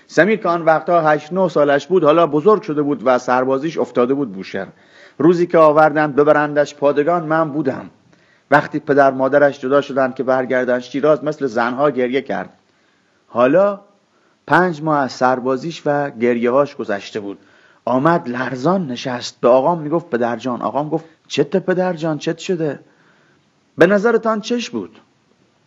سمیر 0.06 0.36
که 0.36 0.48
آن 0.48 0.62
وقتا 0.62 1.00
هشت 1.00 1.32
نه 1.32 1.48
سالش 1.48 1.86
بود 1.86 2.04
حالا 2.04 2.26
بزرگ 2.26 2.62
شده 2.62 2.82
بود 2.82 3.02
و 3.04 3.18
سربازیش 3.18 3.78
افتاده 3.78 4.14
بود 4.14 4.32
بوشهر. 4.32 4.68
روزی 5.18 5.46
که 5.46 5.58
آوردند 5.58 6.16
ببرندش 6.16 6.74
پادگان 6.74 7.24
من 7.24 7.50
بودم. 7.50 7.90
وقتی 8.50 8.78
پدر 8.78 9.10
مادرش 9.10 9.60
جدا 9.60 9.80
شدند 9.80 10.14
که 10.14 10.22
برگردن 10.22 10.80
شیراز 10.80 11.24
مثل 11.24 11.46
زنها 11.46 11.90
گریه 11.90 12.22
کرد. 12.22 12.50
حالا 13.26 13.80
پنج 14.48 14.82
ماه 14.82 14.98
از 14.98 15.12
سربازیش 15.12 15.82
و 15.86 16.10
گریه 16.10 16.50
هاش 16.50 16.76
گذشته 16.76 17.20
بود. 17.20 17.38
آمد 17.84 18.28
لرزان 18.28 18.86
نشست. 18.86 19.40
به 19.40 19.48
آقام 19.48 19.78
می‌گفت 19.78 20.10
پدرجان 20.10 20.62
آقام 20.62 20.88
گفت 20.88 21.04
چت 21.28 21.56
پدرجان 21.56 22.18
چت 22.18 22.38
شده. 22.38 22.80
به 23.78 23.86
نظرتان 23.86 24.40
چش 24.40 24.70
بود؟ 24.70 25.00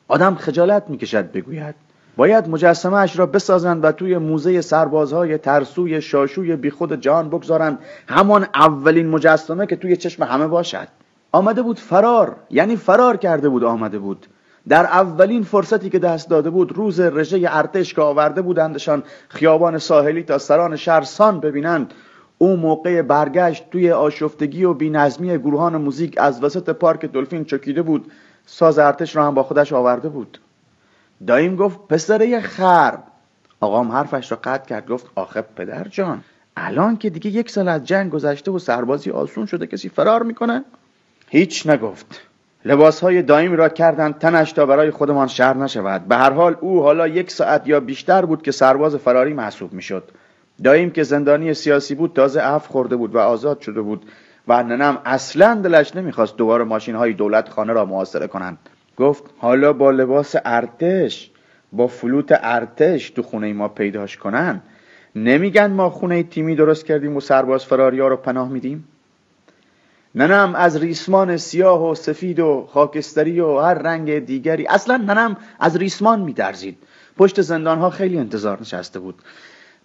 آدم 0.08 0.36
خجالت 0.36 0.84
می‌کشد 0.90 1.32
بگوید. 1.32 1.76
باید 2.18 2.50
مجسمه 2.50 2.98
اش 2.98 3.20
را 3.20 3.26
بسازند 3.26 3.84
و 3.86 3.92
توی 3.92 4.18
موزه 4.18 4.62
سربازهای 4.62 5.38
ترسوی 5.38 6.02
شاشوی 6.02 6.56
بیخود 6.56 7.02
جهان 7.02 7.30
بگذارند. 7.30 7.80
همان 8.08 8.48
اولین 8.56 9.10
مجسمه 9.10 9.66
که 9.66 9.76
توی 9.76 9.98
چشم 9.98 10.24
همه 10.24 10.48
باشد. 10.48 10.88
آمده 11.32 11.62
بود 11.62 11.80
فرار. 11.80 12.36
یعنی 12.50 12.76
فرار 12.76 13.18
کرده 13.18 13.50
بود 13.50 13.64
آمده 13.64 14.00
بود. 14.00 14.28
در 14.70 14.86
اولین 14.86 15.44
فرصتی 15.44 15.90
که 15.90 16.00
دست 16.00 16.30
داده 16.30 16.50
بود 16.50 16.72
روز 16.72 17.00
رژه 17.00 17.48
ارتش 17.50 17.94
که 17.94 18.02
آورده 18.02 18.42
بودندشان 18.42 19.04
خیابان 19.30 19.78
ساحلی 19.78 20.24
تا 20.24 20.38
سران 20.38 20.76
شهرسان 20.76 21.40
ببینند. 21.40 21.94
او 22.38 22.56
موقع 22.56 23.02
برگشت 23.02 23.70
توی 23.72 23.92
آشفتگی 23.92 24.64
و 24.64 24.74
بینظمی 24.74 25.38
گروهان 25.38 25.78
موزیک 25.78 26.16
از 26.18 26.44
وسط 26.44 26.70
پارک 26.70 27.06
دلفین 27.06 27.46
چکیده 27.46 27.82
بود. 27.82 28.12
ساز 28.46 28.80
ارتش 28.80 29.16
را 29.16 29.28
هم 29.28 29.34
با 29.34 29.44
خودش 29.44 29.74
آورده 29.74 30.10
بود. 30.10 30.40
دایم 31.28 31.56
گفت 31.56 31.80
پسره 31.90 32.42
خر. 32.42 32.98
آقام 33.60 33.92
حرفش 33.92 34.32
را 34.32 34.40
قطع 34.44 34.66
کرد 34.66 34.88
گفت 34.88 35.06
آخه 35.16 35.42
پدر 35.42 35.88
جان 35.88 36.24
الان 36.58 36.98
که 36.98 37.10
دیگه 37.10 37.30
یک 37.30 37.50
سال 37.50 37.68
از 37.68 37.86
جنگ 37.86 38.12
گذشته 38.12 38.52
و 38.52 38.60
سربازی 38.60 39.12
آسون 39.12 39.46
شده 39.46 39.68
کسی 39.68 39.90
فرار 39.90 40.24
می‌کنه؟ 40.24 40.64
هیچ 41.28 41.68
نگفت. 41.68 42.31
لباس 42.66 43.02
های 43.02 43.22
دایم 43.22 43.54
را 43.54 43.70
کردند 43.70 44.18
تنش 44.18 44.52
تا 44.52 44.66
برای 44.66 44.92
خودمان 44.92 45.28
شر 45.28 45.54
نشود. 45.54 46.06
به 46.08 46.16
هر 46.16 46.32
حال 46.32 46.56
او 46.62 46.82
حالا 46.82 47.08
یک 47.08 47.32
ساعت 47.32 47.68
یا 47.68 47.80
بیشتر 47.80 48.26
بود 48.26 48.42
که 48.42 48.52
سرباز 48.52 48.96
فراری 48.96 49.34
محسوب 49.34 49.74
می‌شد. 49.74 50.04
داییم 50.64 50.92
که 50.92 51.04
زندانی 51.04 51.54
سیاسی 51.54 51.96
بود 51.96 52.14
تازه 52.14 52.42
اف 52.44 52.68
خورده 52.68 52.96
بود 52.96 53.16
و 53.16 53.20
آزاد 53.20 53.60
شده 53.60 53.82
بود 53.82 54.06
و 54.48 54.64
ننم 54.64 54.98
اصلا 55.06 55.62
دلش 55.64 55.96
نمی‌خواست 55.96 56.38
دوباره 56.38 56.64
ماشین 56.64 56.96
های 56.96 57.14
دولت 57.14 57.50
خانه 57.50 57.74
را 57.74 57.86
محاصره 57.86 58.28
کنند. 58.28 58.58
گفت 58.98 59.24
حالا 59.38 59.74
با 59.74 59.92
لباس 59.92 60.36
ارتش 60.46 61.32
با 61.74 61.88
فلوت 61.88 62.40
ارتش 62.42 63.10
تو 63.10 63.22
خونه 63.22 63.54
ما 63.54 63.68
پیداش 63.68 64.18
کنن. 64.18 64.62
نمیگن 65.16 65.72
ما 65.72 65.90
خونه 65.90 66.24
تیمی 66.24 66.56
درست 66.56 66.86
کردیم 66.86 67.16
و 67.16 67.20
سرباز 67.20 67.66
فراریا 67.66 68.08
رو 68.08 68.18
پناه 68.18 68.50
میدیم؟ 68.50 68.88
ننم 70.16 70.56
از 70.56 70.78
ریسمان 70.78 71.38
سیاه 71.38 71.90
و 71.90 71.96
سفید 71.96 72.40
و 72.40 72.68
خاکستری 72.74 73.40
و 73.40 73.60
هر 73.60 73.74
رنگ 73.74 74.20
دیگری. 74.20 74.68
اصلا 74.68 74.98
ننم 74.98 75.38
از 75.60 75.78
ریسمان 75.78 76.22
میدرزید. 76.22 76.78
پشت 77.18 77.42
زندان 77.42 77.80
ها 77.80 77.90
خیلی 77.90 78.18
انتظار 78.18 78.62
نشسته 78.62 79.00
بود. 79.00 79.22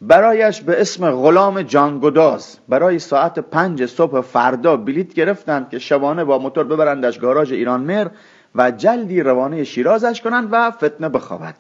برایش 0.01 0.61
به 0.61 0.81
اسم 0.81 1.11
غلام 1.11 1.63
جانگوداز 1.63 2.59
برای 2.69 2.99
ساعت 2.99 3.39
پنج 3.39 3.87
صبح 3.87 4.21
فردا 4.21 4.77
بلیت 4.77 5.15
گرفتند 5.15 5.71
که 5.71 5.79
شبانه 5.79 6.25
با 6.25 6.39
موتور 6.39 6.65
ببرندش 6.65 7.19
گاراژ 7.19 7.53
ایران 7.53 7.81
مر 7.81 8.09
و 8.55 8.71
جلدی 8.71 9.21
روانه 9.21 9.65
شیرازش 9.65 10.21
کنند 10.21 10.49
و 10.51 10.71
فتنه 10.71 11.09
بخوابد. 11.09 11.55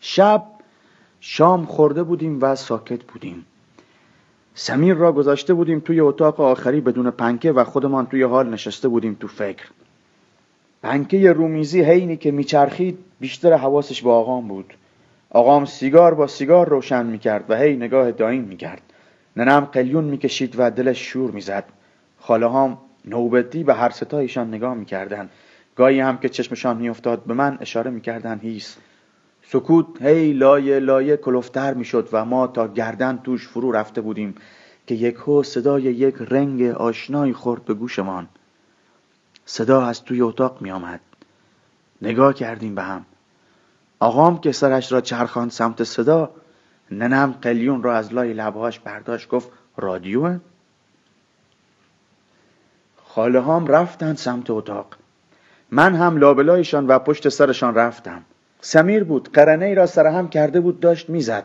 شب 0.00 0.42
شام 1.20 1.66
خورده 1.66 2.02
بودیم 2.02 2.38
و 2.42 2.54
ساکت 2.54 3.02
بودیم. 3.02 3.46
سمیر 4.60 4.94
را 4.94 5.12
گذاشته 5.12 5.54
بودیم 5.54 5.80
توی 5.80 6.00
اتاق 6.00 6.40
آخری 6.40 6.80
بدون 6.80 7.10
پنکه 7.10 7.52
و 7.52 7.64
خودمان 7.64 8.06
توی 8.06 8.22
حال 8.22 8.48
نشسته 8.48 8.88
بودیم 8.88 9.16
تو 9.20 9.28
فکر. 9.28 9.64
پنکه 10.82 11.32
رومیزی 11.32 11.82
حینی 11.82 12.16
که 12.16 12.30
میچرخید 12.30 12.98
بیشتر 13.20 13.52
حواسش 13.52 14.02
با 14.02 14.18
آقام 14.18 14.48
بود. 14.48 14.74
آقام 15.30 15.64
سیگار 15.64 16.14
با 16.14 16.26
سیگار 16.26 16.68
روشن 16.68 17.06
می‌کرد 17.06 17.44
و 17.48 17.56
هی 17.56 17.76
نگاه 17.76 18.10
دایم 18.10 18.42
می‌کرد. 18.42 18.82
ننم 19.36 19.60
قلیون 19.60 20.04
می‌کشید 20.04 20.54
و 20.58 20.70
دلش 20.70 20.98
شور 20.98 21.30
می‌زد. 21.30 21.64
خاله 22.20 22.50
هم 22.50 22.78
نوبتی 23.04 23.64
به 23.64 23.74
هر 23.74 23.90
ستایشان 23.90 24.48
نگاه 24.48 24.74
می‌کردند. 24.74 25.30
گاهی 25.76 26.00
هم 26.00 26.18
که 26.18 26.28
چشمشان 26.28 26.76
میافتاد 26.76 27.24
به 27.24 27.34
من 27.34 27.58
اشاره 27.60 27.90
می‌کردن 27.90 28.38
هیس. 28.38 28.76
سکوت 29.52 30.02
هی 30.02 30.32
لایه 30.32 30.78
لایه 30.78 31.16
کلفتر 31.16 31.74
می‌شد 31.74 32.08
و 32.12 32.24
ما 32.24 32.46
تا 32.46 32.68
گردن 32.68 33.18
توش 33.24 33.48
فرو 33.48 33.72
رفته 33.72 34.00
بودیم 34.00 34.34
که 34.86 34.94
یک 34.94 35.14
هو 35.14 35.42
صدای 35.42 35.82
یک 35.82 36.14
رنگ 36.20 36.62
آشنایی 36.62 37.32
خورد 37.32 37.64
به 37.64 37.74
گوشمان. 37.74 38.28
صدا 39.46 39.86
از 39.86 40.04
توی 40.04 40.20
اتاق 40.20 40.62
می 40.62 40.70
آمد 40.70 41.00
نگاه 42.02 42.34
کردیم 42.34 42.74
به 42.74 42.82
هم. 42.82 43.06
آقام 44.00 44.40
که 44.40 44.52
سرش 44.52 44.92
را 44.92 45.00
چرخاند 45.00 45.50
سمت 45.50 45.84
صدا 45.84 46.30
ننم 46.90 47.34
قلیون 47.42 47.82
را 47.82 47.96
از 47.96 48.12
لای 48.14 48.32
لبهاش 48.32 48.78
برداشت 48.78 49.28
گفت 49.28 49.50
رادیو 49.76 50.38
خاله 53.04 53.42
هم 53.42 53.66
رفتن 53.66 54.14
سمت 54.14 54.50
اتاق. 54.50 54.86
من 55.70 55.94
هم 55.94 56.16
لابلایشان 56.16 56.86
و 56.86 56.98
پشت 56.98 57.28
سرشان 57.28 57.74
رفتم. 57.74 58.22
سمیر 58.60 59.04
بود 59.04 59.32
قرنه 59.32 59.64
ای 59.64 59.74
را 59.74 59.86
سرهم 59.86 60.28
کرده 60.28 60.60
بود 60.60 60.80
داشت 60.80 61.10
می‌زد. 61.10 61.44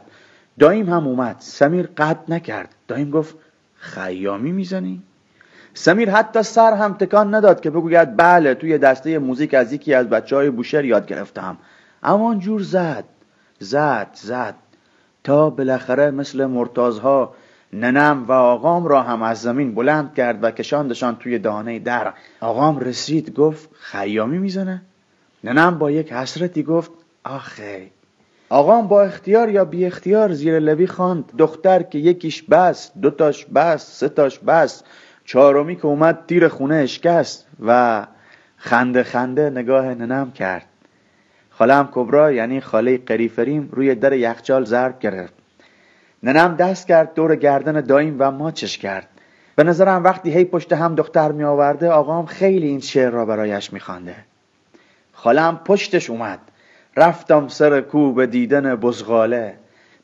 دایم 0.59 0.89
هم 0.89 1.07
اومد. 1.07 1.35
سمیر 1.39 1.89
قد 1.97 2.17
نکرد. 2.27 2.75
دایم 2.87 3.11
گفت 3.11 3.35
خیامی 3.75 4.51
می‌زنی؟ 4.51 5.01
سمیر 5.73 6.09
حتی 6.09 6.43
سر 6.43 6.73
هم 6.73 6.93
تکان 6.93 7.35
نداد 7.35 7.61
که 7.61 7.69
بگوید 7.69 8.17
بله 8.17 8.53
توی 8.53 8.77
دسته 8.77 9.19
موزیک 9.19 9.53
از 9.53 9.73
یکی 9.73 9.93
از 9.93 10.09
بچه 10.09 10.35
های 10.35 10.49
بوشهر 10.49 10.85
یاد 10.85 11.05
گرفتم. 11.05 11.57
اما 12.03 12.35
جور 12.35 12.61
زد. 12.61 13.03
زد 13.59 14.07
زد. 14.13 14.55
تا 15.23 15.49
بالاخره 15.49 16.11
مثل 16.11 16.45
مرتازها 16.45 17.35
ننم 17.73 18.25
و 18.27 18.31
آقام 18.31 18.87
را 18.87 19.01
هم 19.01 19.21
از 19.21 19.41
زمین 19.41 19.75
بلند 19.75 20.13
کرد 20.13 20.43
و 20.43 20.51
کشاندشان 20.51 21.15
توی 21.15 21.39
دانه 21.39 21.79
در. 21.79 22.13
آقام 22.41 22.79
رسید 22.79 23.33
گفت 23.33 23.69
خیامی 23.79 24.37
می‌زنه؟ 24.37 24.81
ننم 25.43 25.77
با 25.77 25.91
یک 25.91 26.13
حسرتی 26.13 26.63
گفت 26.63 26.91
آخه 27.23 27.87
آقام 28.49 28.87
با 28.87 29.03
اختیار 29.03 29.49
یا 29.49 29.65
بی 29.65 29.85
اختیار 29.85 30.33
زیر 30.33 30.59
لبی 30.59 30.87
خواند. 30.87 31.31
دختر 31.37 31.83
که 31.83 31.97
یکیش 31.97 32.43
بس 32.43 32.91
دوتاش 33.01 33.45
بس 33.45 33.99
سه 33.99 34.09
تاش 34.09 34.39
بس 34.39 34.83
چهارمی 35.25 35.75
که 35.75 35.85
اومد 35.85 36.19
تیر 36.27 36.47
خونه 36.47 36.75
اشکست 36.75 37.47
و 37.65 38.05
خنده 38.57 39.03
خنده 39.03 39.49
نگاه 39.49 39.85
ننم 39.85 40.31
کرد. 40.31 40.65
خالم 41.49 41.89
کبرا 41.91 42.31
یعنی 42.31 42.61
خاله 42.61 42.97
قریفریم 42.97 43.69
روی 43.71 43.95
در 43.95 44.13
یخچال 44.13 44.65
ضرب 44.65 44.99
گرفت. 44.99 45.33
ننم 46.23 46.55
دست 46.55 46.87
کرد 46.87 47.13
دور 47.13 47.35
گردن 47.35 47.81
دایم 47.81 48.15
و 48.19 48.31
ماچش 48.31 48.77
کرد. 48.77 49.07
به 49.55 49.63
نظرم 49.63 50.03
وقتی 50.03 50.31
هی 50.33 50.45
پشت 50.45 50.73
هم 50.73 50.95
دختر 50.95 51.31
می 51.31 51.43
آورده 51.43 51.89
آقام 51.89 52.25
خیلی 52.25 52.67
این 52.67 52.79
شعر 52.79 53.09
را 53.09 53.25
برایش 53.25 53.73
می 53.73 53.79
خانده. 53.79 54.15
خالم 55.23 55.59
پشتش 55.65 56.09
اومد. 56.09 56.39
رفتم 56.97 57.47
سر 57.47 57.81
کو 57.81 58.13
به 58.13 58.27
دیدن 58.27 58.75
بزغاله. 58.75 59.53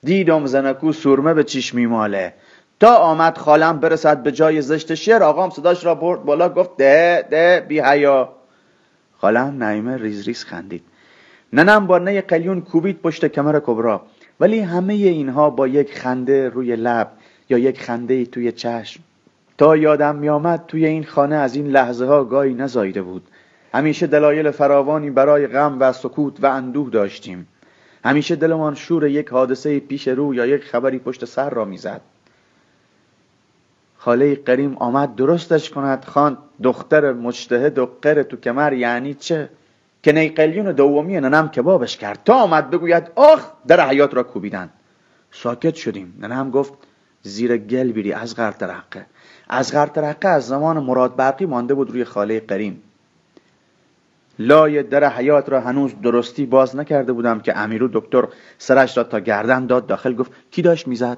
دیدم 0.03 0.45
زنکو 0.45 0.93
سرمه 0.93 1.33
به 1.33 1.43
چیش 1.43 1.73
میماله. 1.73 2.33
تا 2.79 2.95
آمد 2.95 3.37
خالم 3.37 3.79
برسد 3.79 4.23
به 4.23 4.31
جای 4.31 4.61
زشت 4.61 4.93
شعر 4.93 5.23
آقام 5.23 5.49
صداش 5.49 5.85
را 5.85 5.95
برد 5.95 6.23
بالا 6.23 6.49
گفت 6.49 6.77
ده 6.77 7.25
ده 7.29 7.65
بی 7.67 7.79
حیا. 7.79 8.29
خالم 9.17 9.63
نعیمه 9.63 9.97
ریز 9.97 10.27
ریز 10.27 10.43
خندید. 10.43 10.83
ننم 11.53 11.87
با 11.87 11.97
نه 11.97 12.21
قلیون 12.21 12.61
کوبید 12.61 13.01
پشت 13.01 13.25
کمر 13.25 13.59
کبرا. 13.59 14.01
ولی 14.39 14.59
همه 14.59 14.93
اینها 14.93 15.49
با 15.49 15.67
یک 15.67 15.99
خنده 15.99 16.49
روی 16.49 16.75
لب 16.75 17.11
یا 17.49 17.57
یک 17.57 17.81
خنده 17.81 18.25
توی 18.25 18.51
چشم. 18.51 19.01
تا 19.57 19.77
یادم 19.77 20.15
میآمد 20.15 20.65
توی 20.67 20.85
این 20.85 21.03
خانه 21.03 21.35
از 21.35 21.55
این 21.55 21.67
لحظه 21.67 22.05
ها 22.05 22.23
گاهی 22.23 22.53
نزایده 22.53 23.01
بود. 23.01 23.23
همیشه 23.73 24.07
دلایل 24.07 24.51
فراوانی 24.51 25.09
برای 25.09 25.47
غم 25.47 25.77
و 25.79 25.93
سکوت 25.93 26.43
و 26.43 26.45
اندوه 26.45 26.89
داشتیم. 26.89 27.47
همیشه 28.05 28.35
دلمان 28.35 28.75
شور 28.75 29.07
یک 29.07 29.29
حادثه 29.29 29.79
پیش 29.79 30.07
رو 30.07 30.35
یا 30.35 30.45
یک 30.45 30.63
خبری 30.63 30.99
پشت 30.99 31.25
سر 31.25 31.49
را 31.49 31.65
می‌زد. 31.65 32.01
خاله 33.97 34.35
قریم 34.35 34.77
آمد 34.77 35.15
درستش 35.15 35.69
کند 35.69 36.05
خواند 36.05 36.37
دختر 36.63 37.13
مجتهد 37.13 37.77
و 37.77 37.89
قر 38.01 38.23
تو 38.23 38.37
کمر 38.37 38.73
یعنی 38.73 39.13
چه؟ 39.13 39.49
که 40.03 40.11
نیقلیون 40.11 40.71
دومی 40.71 41.19
ننم 41.19 41.49
کبابش 41.49 41.97
کرد. 41.97 42.19
تا 42.25 42.33
آمد 42.33 42.69
بگوید 42.69 43.11
آخ 43.15 43.51
در 43.67 43.89
حیات 43.89 44.13
را 44.13 44.23
کوبیدن. 44.23 44.69
ساکت 45.31 45.75
شدیم. 45.75 46.17
ننم 46.19 46.51
گفت 46.51 46.73
زیر 47.21 47.57
گل 47.57 47.91
بیری 47.91 48.13
از 48.13 48.35
غر 48.35 48.51
ترقه. 48.51 49.05
از 49.49 49.73
غر 49.73 49.85
ترقه 49.85 50.27
از 50.27 50.47
زمان 50.47 50.79
مراد 50.79 51.15
برقی 51.15 51.45
مانده 51.45 51.73
بود 51.73 51.91
روی 51.91 52.03
خاله 52.03 52.39
قریم. 52.39 52.83
لای 54.39 54.83
در 54.83 55.09
حیاط 55.09 55.49
را 55.49 55.61
هنوز 55.61 56.01
درستی 56.03 56.45
باز 56.45 56.75
نکرده 56.75 57.13
بودم 57.13 57.39
که 57.39 57.57
امیرو 57.57 57.89
دکتر 57.93 58.27
سرش 58.57 58.97
را 58.97 59.03
تا 59.03 59.19
گردن 59.19 59.65
داد 59.65 59.87
داخل 59.87 60.13
گفت 60.13 60.31
کی 60.51 60.61
داشت 60.61 60.87
می‌زد؟ 60.87 61.17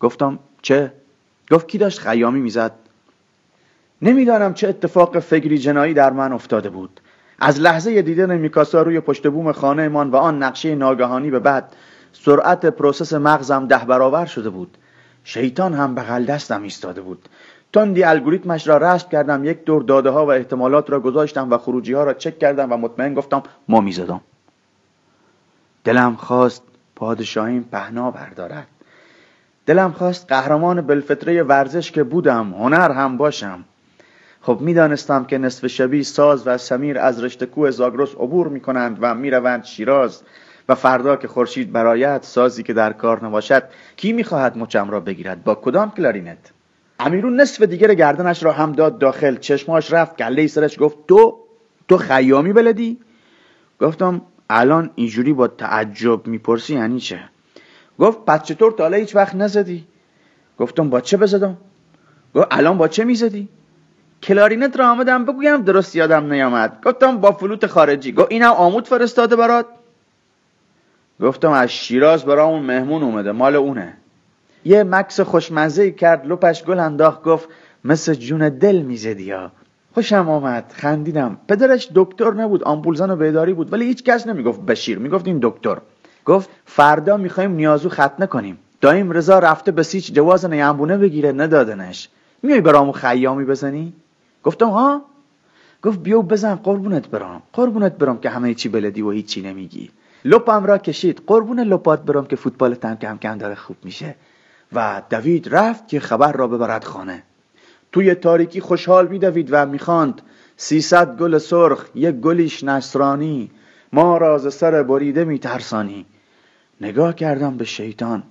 گفتم 0.00 0.38
چه؟ 0.62 0.92
گفت 1.50 1.68
کی 1.68 1.78
داشت 1.78 1.98
خیامی 1.98 2.40
می‌زد؟ 2.40 2.72
نمی‌دانم 4.02 4.54
چه 4.54 4.68
اتفاق 4.68 5.18
فکری 5.18 5.58
جنایی 5.58 5.94
در 5.94 6.12
من 6.12 6.32
افتاده 6.32 6.70
بود. 6.70 7.00
از 7.38 7.60
لحظه 7.60 8.02
دیدن 8.02 8.36
میکاسا 8.36 8.82
روی 8.82 9.00
پشت 9.00 9.26
بوم 9.26 9.52
خانهمان 9.52 10.10
و 10.10 10.16
آن 10.16 10.42
نقشه 10.42 10.74
ناگهانی 10.74 11.30
به 11.30 11.38
بعد 11.38 11.76
سرعت 12.12 12.66
process 12.66 13.12
مغزم 13.12 13.66
ده 13.66 13.84
برابر 13.84 14.26
شده 14.26 14.50
بود. 14.50 14.76
شیطان 15.24 15.74
هم 15.74 15.94
بغل 15.94 16.24
دستم 16.24 16.62
ایستاده 16.62 17.00
بود. 17.00 17.28
تندی 17.72 18.04
الگوریتمش 18.04 18.68
را 18.68 18.76
رسم 18.76 19.08
کردم 19.08 19.44
یک 19.44 19.64
دور 19.64 19.82
داده 19.82 20.10
ها 20.10 20.26
و 20.26 20.32
احتمالات 20.32 20.90
را 20.90 21.00
گذاشتم 21.00 21.50
و 21.50 21.58
خروجی 21.58 21.92
ها 21.92 22.04
را 22.04 22.14
چک 22.14 22.38
کردم 22.38 22.72
و 22.72 22.76
مطمئن 22.76 23.14
گفتم 23.14 23.42
ما 23.68 23.80
می‌زدم. 23.80 24.20
دلم 25.84 26.16
خواست 26.16 26.62
پادشاهیم 26.96 27.68
پهنا 27.72 28.10
بردارد. 28.10 28.66
دلم 29.66 29.92
خواست 29.92 30.26
قهرمان 30.28 30.80
بلفتره 30.80 31.42
ورزش 31.42 31.90
که 31.90 32.02
بودم 32.02 32.54
هنر 32.54 32.92
هم 32.92 33.16
باشم. 33.16 33.64
خب 34.42 34.58
می‌دانستم 34.60 35.24
که 35.24 35.38
نصف 35.38 35.66
شبی 35.66 36.04
ساز 36.04 36.46
و 36.46 36.58
سمیر 36.58 36.98
از 36.98 37.24
رشته 37.24 37.46
کوه 37.46 37.70
زاگرس 37.70 38.14
عبور 38.14 38.48
می‌کنند 38.48 38.98
و 39.00 39.14
می‌روند 39.14 39.64
شیراز 39.64 40.22
و 40.68 40.74
فردا 40.74 41.16
که 41.16 41.28
خورشید 41.28 41.72
برایت 41.72 42.24
سازی 42.24 42.62
که 42.62 42.72
در 42.72 42.92
کار 42.92 43.24
نباشد 43.24 43.62
کی 43.96 44.12
می‌خواهد 44.12 44.58
مچم 44.58 44.90
را 44.90 45.00
بگیرد؟ 45.00 45.44
با 45.44 45.54
کدام 45.54 45.90
کلارینت؟ 45.90 46.52
امیرون 47.00 47.40
نصف 47.40 47.62
دیگر 47.62 47.94
گردنش 47.94 48.42
را 48.42 48.52
هم 48.52 48.72
داد 48.72 48.98
داخل. 48.98 49.36
چشماش 49.36 49.92
رفت 49.92 50.16
گله 50.16 50.46
سرش 50.46 50.80
گفت 50.80 50.96
تو 51.08 51.38
تو 51.88 51.96
خیامی 51.96 52.52
بلدی؟ 52.52 52.98
گفتم 53.80 54.22
الان 54.50 54.90
اینجوری 54.94 55.32
با 55.32 55.48
تعجب 55.48 56.26
می‌پرسی 56.26 56.74
یعنی 56.74 57.00
چه؟ 57.00 57.20
گفت 57.98 58.24
پس 58.24 58.42
چطور 58.42 58.72
تا 58.72 58.88
هیچ 58.88 59.16
وقت 59.16 59.34
نزدی؟ 59.34 59.86
گفتم 60.58 60.90
با 60.90 61.00
چه 61.00 61.16
بزدم؟ 61.16 61.56
گفت 62.34 62.46
الان 62.50 62.78
با 62.78 62.88
چه 62.88 63.04
می‌زدی؟ 63.04 63.48
کلارینت 64.22 64.76
را 64.76 64.90
آمدم 64.90 65.24
بگویم 65.24 65.62
درست 65.62 65.96
یادم 65.96 66.32
نیامد. 66.32 66.82
گفتم 66.84 67.16
با 67.16 67.32
فلوت 67.32 67.66
خارجی. 67.66 68.12
گفت 68.12 68.32
اینم 68.32 68.52
آمود 68.52 68.88
فرستاده 68.88 69.36
برات؟ 69.36 69.66
گفتم 71.20 71.50
از 71.50 71.68
شیراز 71.70 72.24
برامون 72.24 72.62
مهمون 72.62 73.02
اومده 73.02 73.32
مال 73.32 73.56
اونه. 73.56 73.96
یه 74.64 74.84
مکس 74.84 75.20
خوشمزه 75.20 75.90
کرد 75.90 76.26
لپش 76.26 76.64
گل 76.64 76.78
انداخت 76.78 77.22
گفت 77.22 77.48
مثل 77.84 78.14
جون 78.14 78.48
دل 78.48 78.82
می‌زدی 78.82 79.30
ها. 79.30 79.52
خوشم 79.94 80.30
آمد 80.30 80.72
خندیدم. 80.76 81.36
پدرش 81.48 81.88
دکتر 81.94 82.30
نبود 82.30 82.64
آمپولزن 82.64 83.10
و 83.10 83.16
بیداری 83.16 83.52
بود 83.52 83.72
ولی 83.72 83.84
هیچ 83.84 84.04
کس 84.04 84.26
نمی‌گفت 84.26 84.60
بشیر 84.60 84.98
می‌گفت 84.98 85.26
این 85.26 85.38
دکتر. 85.42 85.78
گفت 86.24 86.50
فردا 86.64 87.16
می‌خوایم 87.16 87.50
نیازو 87.50 87.88
ختنه 87.88 88.26
کنیم 88.26 88.58
دایم 88.80 89.10
رضا 89.10 89.38
رفته 89.38 89.72
به 89.72 89.82
سیچ 89.82 90.12
جواز 90.12 90.44
نیامبونه 90.44 90.96
بگیره 90.96 91.32
ندادنش. 91.32 92.08
میای 92.42 92.60
برامو 92.60 92.92
خیامی 92.92 93.44
بزنی؟ 93.44 93.92
گفتم 94.42 94.68
ها؟ 94.68 95.02
گفت 95.82 96.00
بیو 96.00 96.22
بزن 96.22 96.54
قربونت 96.54 97.08
برام 97.08 97.42
قربونت 97.52 97.92
برام 97.92 98.18
که 98.18 98.30
همه 98.30 98.54
چی 98.54 98.68
بلدی 98.68 99.02
و 99.02 99.10
هیچی 99.10 99.42
نمیگی. 99.42 99.90
لپم 100.24 100.66
را 100.66 100.78
کشید. 100.78 101.22
قربون 101.26 101.60
لپات 101.60 102.02
برام 102.02 102.26
که 102.26 102.36
فوتبال 102.36 102.74
تم 102.74 102.94
کم 102.94 103.16
کم 103.16 103.38
داره 103.38 103.54
خوب 103.54 103.76
میشه. 103.84 104.14
و 104.72 105.02
دوید 105.10 105.48
رفت 105.54 105.88
که 105.88 106.00
خبر 106.00 106.32
را 106.32 106.46
ببرد 106.46 106.84
خانه. 106.84 107.22
توی 107.92 108.14
تاریکی 108.14 108.60
خوشحال 108.60 109.08
میدوید 109.08 109.48
و 109.50 109.66
می‌خواند 109.66 110.22
سیصد 110.56 111.16
گل 111.18 111.38
سرخ 111.38 111.86
یک 111.94 112.14
گلیش 112.14 112.64
نصرانی 112.64 113.50
ما 113.92 114.18
را 114.18 114.38
ز 114.38 114.54
سر 114.54 114.82
بریده 114.82 115.24
میترسانی 115.24 116.06
نگاه 116.80 117.14
کردم 117.14 117.56
به 117.56 117.64
شیطان. 117.64 118.22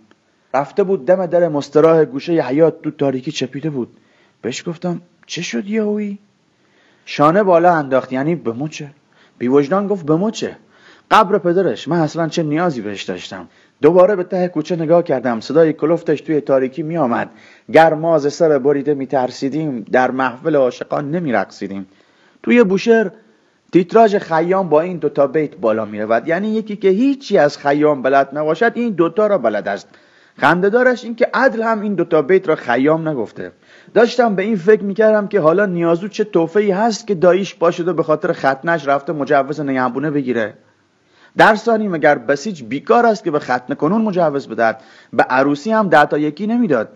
رفته 0.54 0.84
بود 0.84 1.06
دم 1.06 1.26
در 1.26 1.48
مستراح 1.48 2.06
گوشه 2.06 2.34
حیات 2.34 2.82
تو 2.82 2.92
تاریکی 2.92 3.32
چپیده 3.32 3.70
بود. 3.70 3.98
بهش 4.42 4.68
گفتم 4.68 5.02
چه 5.26 5.42
شد 5.42 5.68
یهویی 5.68 6.20
شانه 7.06 7.44
بالا 7.44 7.74
انداخت 7.74 8.14
یعنی 8.14 8.36
به 8.36 8.54
مچه؟ 8.54 8.92
بی 9.38 9.48
وجدان 9.48 9.88
گفت 9.88 10.06
به 10.06 10.16
مچه؟ 10.16 10.58
قبر 11.12 11.38
پدرش 11.38 11.88
من 11.88 12.00
اصلا 12.00 12.28
چه 12.28 12.44
نیازی 12.44 12.82
بهش 12.82 13.04
داشتم؟ 13.04 13.48
دوباره 13.82 14.16
به 14.16 14.24
ته 14.24 14.48
کوچه 14.48 14.76
نگاه 14.76 15.04
کردم. 15.04 15.40
صدای 15.40 15.74
کلفتش 15.74 16.22
توی 16.22 16.42
تاریکی 16.42 16.84
می 16.84 16.98
آمد 16.98 17.30
گر 17.74 17.94
ما 17.94 18.18
ز 18.18 18.34
سر 18.34 18.60
بریده 18.60 18.94
می 18.94 19.08
ترسیدیم 19.08 19.86
در 19.92 20.12
محفل 20.12 20.56
عاشقان 20.56 21.12
نمی 21.12 21.32
رقصیدیم 21.32 21.88
توی 22.44 22.64
بوشهر 22.64 23.12
تیتراژ 23.72 24.16
خیام 24.16 24.70
با 24.70 24.82
این 24.82 24.98
دوتا 24.98 25.28
بیت 25.28 25.56
بالا 25.56 25.86
می 25.86 26.02
رود 26.02 26.28
یعنی 26.28 26.48
یکی 26.48 26.76
که 26.76 26.90
هیچی 26.90 27.38
از 27.38 27.58
خیام 27.58 28.02
بلد 28.02 28.38
نباشد 28.38 28.72
این 28.76 28.94
دوتا 28.94 29.28
را 29.28 29.38
بلد 29.38 29.68
است. 29.68 29.88
خندهدارش 30.38 31.04
این 31.04 31.16
که 31.16 31.28
عدل 31.34 31.62
هم 31.62 31.82
این 31.82 31.96
دوتا 31.96 32.22
بیت 32.22 32.50
را 32.50 32.56
خیام 32.56 33.10
نگفته. 33.10 33.52
داشتم 33.94 34.36
به 34.36 34.44
این 34.44 34.56
فکر 34.56 34.84
می‌کردم 34.84 35.28
که 35.28 35.40
حالا 35.40 35.66
نیازو 35.66 36.08
چه 36.08 36.24
توفه 36.24 36.76
هست 36.76 37.08
که 37.08 37.16
داییش 37.16 37.56
باشده 37.56 37.94
به 37.94 38.04
خاطر 38.04 38.34
ختنش 38.34 38.88
رفته 38.88 39.14
مجوز 39.14 39.62
نیمبونه 39.62 40.12
بگیره. 40.12 40.54
در 41.40 41.56
ثانی 41.56 41.88
مگر 41.88 42.18
بسیج 42.18 42.64
بیکار 42.64 43.06
است 43.06 43.24
که 43.24 43.32
به 43.32 43.40
ختنه 43.40 43.76
کنون 43.76 44.02
مجوز 44.02 44.48
بدهد 44.48 44.82
به 45.14 45.24
عروسی 45.24 45.72
هم 45.72 45.90
ده 45.90 46.06
تا 46.06 46.18
یکی 46.18 46.48
نمی‌داد. 46.48 46.90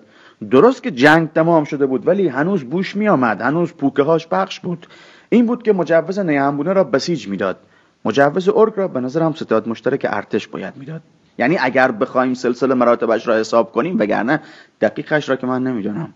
درست 0.52 0.84
که 0.84 0.92
جنگ 0.92 1.34
تمام 1.34 1.64
شده 1.64 1.86
بود 1.86 2.08
ولی 2.08 2.28
هنوز 2.28 2.64
بوش 2.64 2.96
می 2.96 3.08
آمد 3.08 3.42
هنوز 3.42 3.74
پوکه 3.74 4.04
هاش 4.04 4.28
پخش 4.28 4.60
بود. 4.60 4.88
این 5.30 5.46
بود 5.46 5.64
که 5.64 5.74
مجوز 5.74 6.20
نیمبونه 6.20 6.74
را 6.74 6.84
بسیج 6.84 7.28
می‌داد. 7.28 7.58
مجوز 8.06 8.50
ارگ 8.50 8.74
را 8.76 8.88
به 8.88 9.00
نظرم 9.00 9.34
ستاد 9.34 9.68
مشترک 9.68 10.08
ارتش 10.10 10.48
باید 10.48 10.74
می‌داد. 10.78 11.02
یعنی 11.38 11.58
اگر 11.62 11.92
بخوایم 11.92 12.34
سلسله 12.34 12.74
مراتبش 12.74 13.28
را 13.28 13.36
حساب 13.36 13.72
کنیم 13.72 14.00
وگرنه 14.00 14.40
دقیقش 14.82 15.30
را 15.30 15.36
که 15.36 15.48
من 15.48 15.64
نمی‌دونم 15.64 16.14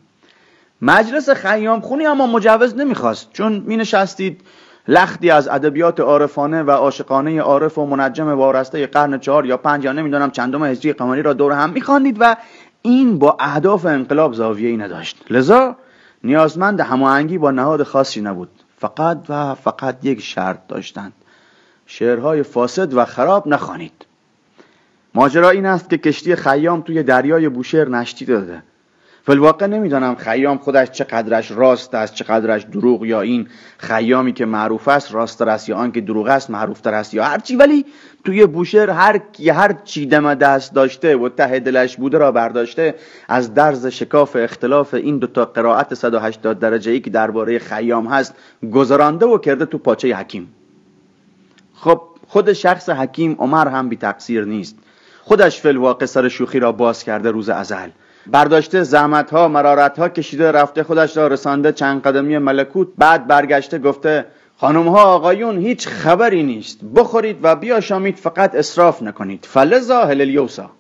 مجلس 0.82 1.30
خیام 1.30 1.82
خونی 1.82 2.06
اما 2.06 2.28
مجوز 2.28 2.76
نمی‌خواست 2.76 3.34
چون 3.34 3.63
می 3.66 3.78
نشستید 3.78 4.42
لختی 4.88 5.30
از 5.30 5.47
ادبیات 5.47 6.00
عارفانه 6.00 6.63
و 6.63 6.71
عاشقانه 6.71 7.41
عارف 7.41 7.78
و 7.78 7.86
منجم 7.86 8.28
وارسته 8.28 8.88
قرن 8.88 9.19
چهار 9.19 9.45
یا 9.45 9.58
پنج 9.58 9.86
یا 9.86 9.91
نمی‌دونم 9.91 10.32
چندم 10.32 10.63
هجری 10.63 10.93
قمری 10.93 11.21
را 11.21 11.34
دور 11.34 11.52
هم 11.52 11.69
میخواندید 11.69 12.17
و 12.19 12.36
این 12.82 13.19
با 13.19 13.38
اهداف 13.39 13.86
انقلاب 13.86 14.34
زاویه 14.34 14.69
ای 14.69 14.78
نداشت. 14.78 15.26
لذا 15.30 15.76
نیازمند 16.23 16.80
هماهنگی 16.80 17.38
با 17.38 17.52
نهاد 17.52 17.84
خاصی 17.84 18.21
نبود. 18.21 18.50
فقط 18.78 19.17
و 19.30 19.56
فقط 19.56 20.06
یک 20.06 20.21
شرط 20.21 20.60
داشتند. 20.67 21.13
شعرهای 21.86 22.43
فاسد 22.43 22.93
و 22.93 23.06
خراب 23.06 23.47
نخوانید. 23.47 24.06
ماجرا 25.15 25.50
این 25.50 25.65
است 25.65 25.89
که 25.89 25.97
کشتی 25.97 26.36
خیام 26.36 26.82
توی 26.82 27.04
دریای 27.04 27.50
بوشهر 27.50 27.89
نشتی 27.89 28.26
داده. 28.26 28.63
فلواقع 29.28 29.66
نمی‌دانم 29.66 30.16
خیام 30.16 30.58
خودش 30.58 30.92
چقدرش 30.92 31.52
راست 31.52 31.96
است 31.96 32.13
چقدرش 32.13 32.63
دروغ 32.63 33.06
یا 33.06 33.22
این 33.22 33.48
خیامی 33.78 34.34
که 34.34 34.46
معروف 34.46 34.88
است 34.88 35.13
راست 35.13 35.42
است 35.42 35.70
یا 35.70 35.76
آن 35.76 35.92
که 35.92 36.02
دروغ 36.02 36.28
است 36.28 36.50
معروف 36.50 36.82
تر 36.82 36.94
است 36.94 37.13
یا 37.13 37.24
هرچی. 37.24 37.56
ولی 37.56 37.86
توی 38.26 38.46
بوشهر 38.46 38.90
هر 38.90 39.18
کی 39.18 39.50
هر 39.50 39.74
چی 39.84 40.06
دم 40.06 40.34
دست 40.34 40.74
داشته 40.74 41.16
و 41.16 41.30
ته 41.30 41.60
دلش 41.60 41.98
بوده 41.98 42.18
را 42.18 42.32
برداشته 42.32 42.96
از 43.28 43.54
درز 43.54 43.86
شکاف 43.86 44.36
اختلاف 44.36 44.94
این 44.94 45.18
دو 45.18 45.28
تا 45.28 45.46
قرائت 45.46 45.94
180 45.94 46.60
درجه 46.60 46.92
ای 46.92 47.00
که 47.00 47.10
درباره 47.10 47.60
خیام 47.60 48.08
هست 48.08 48.36
گذرانده 48.72 49.26
و 49.26 49.38
کرده 49.38 49.66
تو 49.66 49.78
پاچه 49.78 50.16
حکیم. 50.16 50.54
خب 51.74 52.02
خود 52.28 52.54
شخص 52.54 52.90
حکیم 52.90 53.36
عمر 53.40 53.68
هم 53.68 53.90
بی 53.90 53.96
تقصیر 53.96 54.46
نیست. 54.46 54.76
خودش 55.22 55.62
فلواقع 55.62 56.06
سر 56.06 56.28
شوخی 56.28 56.60
را 56.60 56.72
باز 56.72 57.04
کرده 57.04 57.32
روز 57.32 57.50
ازل. 57.50 57.90
برداشته 58.32 58.84
زحمت 58.84 59.32
ها 59.32 59.48
مرارت 59.48 60.00
ها 60.00 60.10
کشیده 60.10 60.52
رفته 60.52 60.84
خودش 60.84 61.18
را 61.18 61.28
رسانده 61.28 61.72
چند 61.72 62.02
قدمی 62.02 62.38
ملکوت 62.38 62.88
بعد 62.98 63.28
برگشته 63.28 63.80
گفته 63.80 64.26
خانم 64.58 64.88
ها 64.88 65.04
آقایون 65.04 65.58
هیچ 65.58 65.88
خبری 65.88 66.44
نیست. 66.44 66.80
بخورید 66.96 67.38
و 67.42 67.56
بیاشامید 67.56 68.16
فقط 68.16 68.56
اصراف 68.56 69.02
نکنید. 69.02 69.48
فلزا 69.50 70.06
هللیوسا 70.06 70.72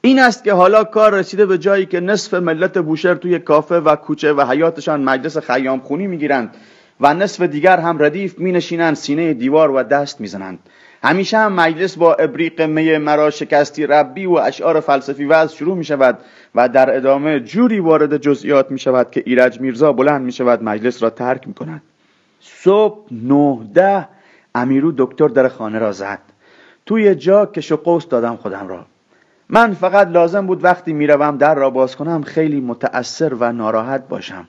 این 0.00 0.18
است 0.18 0.44
که 0.44 0.52
حالا 0.52 0.84
کار 0.84 1.14
رسیده 1.14 1.46
به 1.46 1.58
جایی 1.58 1.86
که 1.86 2.00
نصف 2.00 2.34
ملت 2.34 2.78
بوشهر 2.78 3.14
توی 3.14 3.38
کافه 3.38 3.80
و 3.80 3.96
کوچه 3.96 4.32
و 4.32 4.50
حیاتشان 4.50 5.04
مجلس 5.04 5.38
خیام 5.38 5.80
خونی 5.80 6.06
می‌گیرند 6.06 6.54
و 7.00 7.14
نصف 7.14 7.42
دیگر 7.42 7.78
هم 7.78 8.02
ردیف 8.02 8.38
می 8.38 8.52
نشینند 8.52 8.96
سینه 8.96 9.34
دیوار 9.34 9.70
و 9.70 9.82
دست 9.82 10.20
می‌زنند. 10.20 10.58
همیشه 11.02 11.38
هم 11.38 11.52
مجلس 11.52 11.96
با 11.96 12.14
ابریق 12.14 12.62
می 12.62 12.98
مرا 12.98 13.30
شکستی 13.30 13.86
ربی 13.86 14.26
و 14.26 14.32
اشعار 14.32 14.80
فلسفی 14.80 15.24
وز 15.24 15.52
شروع 15.52 15.76
می 15.76 15.84
شود 15.84 16.18
و 16.54 16.68
در 16.68 16.96
ادامه 16.96 17.40
جوری 17.40 17.80
وارد 17.80 18.16
جزئیات 18.16 18.70
می 18.70 18.78
شود 18.78 19.10
که 19.10 19.22
ایرج 19.26 19.60
میرزا 19.60 19.92
بلند 19.92 20.22
می 20.22 20.32
شود 20.32 20.62
مجلس 20.62 21.02
را 21.02 21.10
ترک 21.10 21.48
می 21.48 21.54
کند. 21.54 21.82
صبح 22.40 22.98
نه 23.10 23.58
ده 23.74 24.08
امیرو 24.54 24.92
دکتر 24.96 25.28
در 25.28 25.48
خانه 25.48 25.78
را 25.78 25.92
زد. 25.92 26.18
توی 26.86 27.14
جا 27.14 27.46
که 27.46 27.74
و 27.74 27.98
دادم 27.98 28.36
خودم 28.36 28.68
را. 28.68 28.86
من 29.48 29.72
فقط 29.72 30.08
لازم 30.08 30.46
بود 30.46 30.64
وقتی 30.64 30.92
می‌روم 30.92 31.36
در 31.36 31.54
را 31.54 31.70
باز 31.70 31.96
کنم 31.96 32.22
خیلی 32.22 32.60
متأثر 32.60 33.34
و 33.34 33.52
ناراحت 33.52 34.08
باشم. 34.08 34.48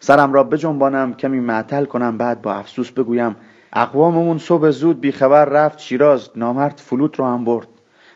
سرم 0.00 0.32
را 0.32 0.44
بجنبانم 0.44 1.14
کمی 1.14 1.40
معطل 1.40 1.84
کنم 1.84 2.18
بعد 2.18 2.42
با 2.42 2.54
افسوس 2.54 2.90
بگویم 2.90 3.36
اقواممون 3.74 4.38
صبح 4.38 4.70
زود 4.70 5.00
بیخبر 5.00 5.44
رفت 5.44 5.78
شیراز 5.78 6.30
نامرد 6.36 6.78
فلوت 6.78 7.18
رو 7.18 7.24
هم 7.24 7.44
برد. 7.44 7.68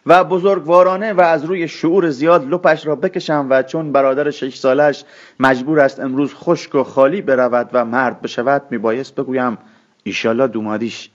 و 0.07 0.25
بزرگوارانه 0.25 1.13
و 1.13 1.21
از 1.21 1.45
روی 1.45 1.69
شعور 1.69 2.11
زیاد 2.11 2.49
لپش 2.49 2.87
را 2.87 2.97
بکشم 2.97 3.47
و 3.51 3.63
چون 3.63 3.93
برادر 3.93 4.31
شش 4.31 4.59
سالش 4.59 5.05
مجبور 5.41 5.81
است 5.81 6.01
امروز 6.01 6.35
خشک 6.35 6.75
و 6.75 6.83
خالی 6.83 7.23
برود 7.23 7.71
و 7.73 7.85
مرد 7.85 8.21
بشود 8.21 8.63
میبایست 8.71 9.15
بگویم 9.15 9.59
ایشالله 10.03 10.47
دومادیش. 10.47 11.11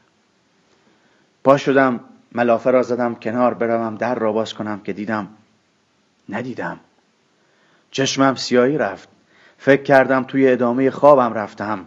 پا 1.44 1.58
شدم 1.58 2.00
ملافه 2.32 2.72
را 2.72 2.84
زدم 2.84 3.16
کنار 3.16 3.54
بروم 3.54 3.96
در 3.96 4.16
را 4.16 4.32
باز 4.32 4.54
کنم 4.54 4.80
که 4.80 4.94
دیدم 4.94 5.28
ندیدم. 6.30 6.80
چشمم 7.92 8.36
سیایی 8.36 8.78
رفت. 8.78 9.10
فکر 9.58 9.84
کردم 9.84 10.24
توی 10.24 10.52
ادامه 10.52 10.92
خوابم 10.92 11.34
رفتم. 11.34 11.86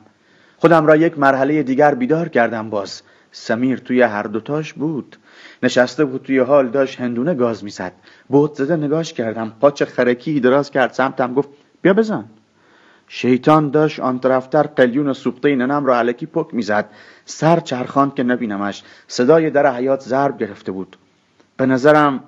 خودم 0.67 0.87
را 0.87 0.97
یک 0.97 1.19
مرحله 1.19 1.63
دیگر 1.63 1.95
بیدار 1.95 2.29
کردم 2.29 2.71
باز. 2.71 3.03
سمیر 3.33 3.79
توی 3.79 4.03
هر 4.03 4.23
دوتاش 4.23 4.73
بود. 4.73 5.17
نشسته 5.63 6.05
بود 6.05 6.23
توی 6.23 6.39
حال 6.39 6.69
داشت 6.69 7.01
هندونه 7.01 7.35
گاز 7.35 7.65
می‌زد. 7.65 7.93
بود 8.29 8.55
زده 8.55 8.77
نگاش 8.77 9.13
کردم. 9.13 9.53
پاچ 9.61 9.83
خرکی 9.83 10.41
دراز 10.41 10.71
کرد 10.71 10.93
سمتم 10.93 11.35
گفت 11.35 11.49
بیا 11.83 11.95
بزن. 11.95 12.25
شیطان 13.09 13.71
داشت 13.71 14.01
آن 14.01 14.19
طرفتر 14.19 14.63
قلیون 14.63 15.13
سوخته 15.13 15.57
ننم 15.57 15.87
را 15.87 15.99
علکی 15.99 16.27
پک 16.27 16.55
می‌زد. 16.55 16.87
سر 17.25 17.61
چرخان 17.61 18.11
که 18.11 18.23
نبینمش. 18.23 18.83
صدای 19.09 19.51
در 19.51 19.77
حیات 19.77 20.01
ضرب 20.01 20.39
گرفته 20.39 20.73
بود. 20.73 20.97
به 21.57 21.67
نظرم 21.67 22.21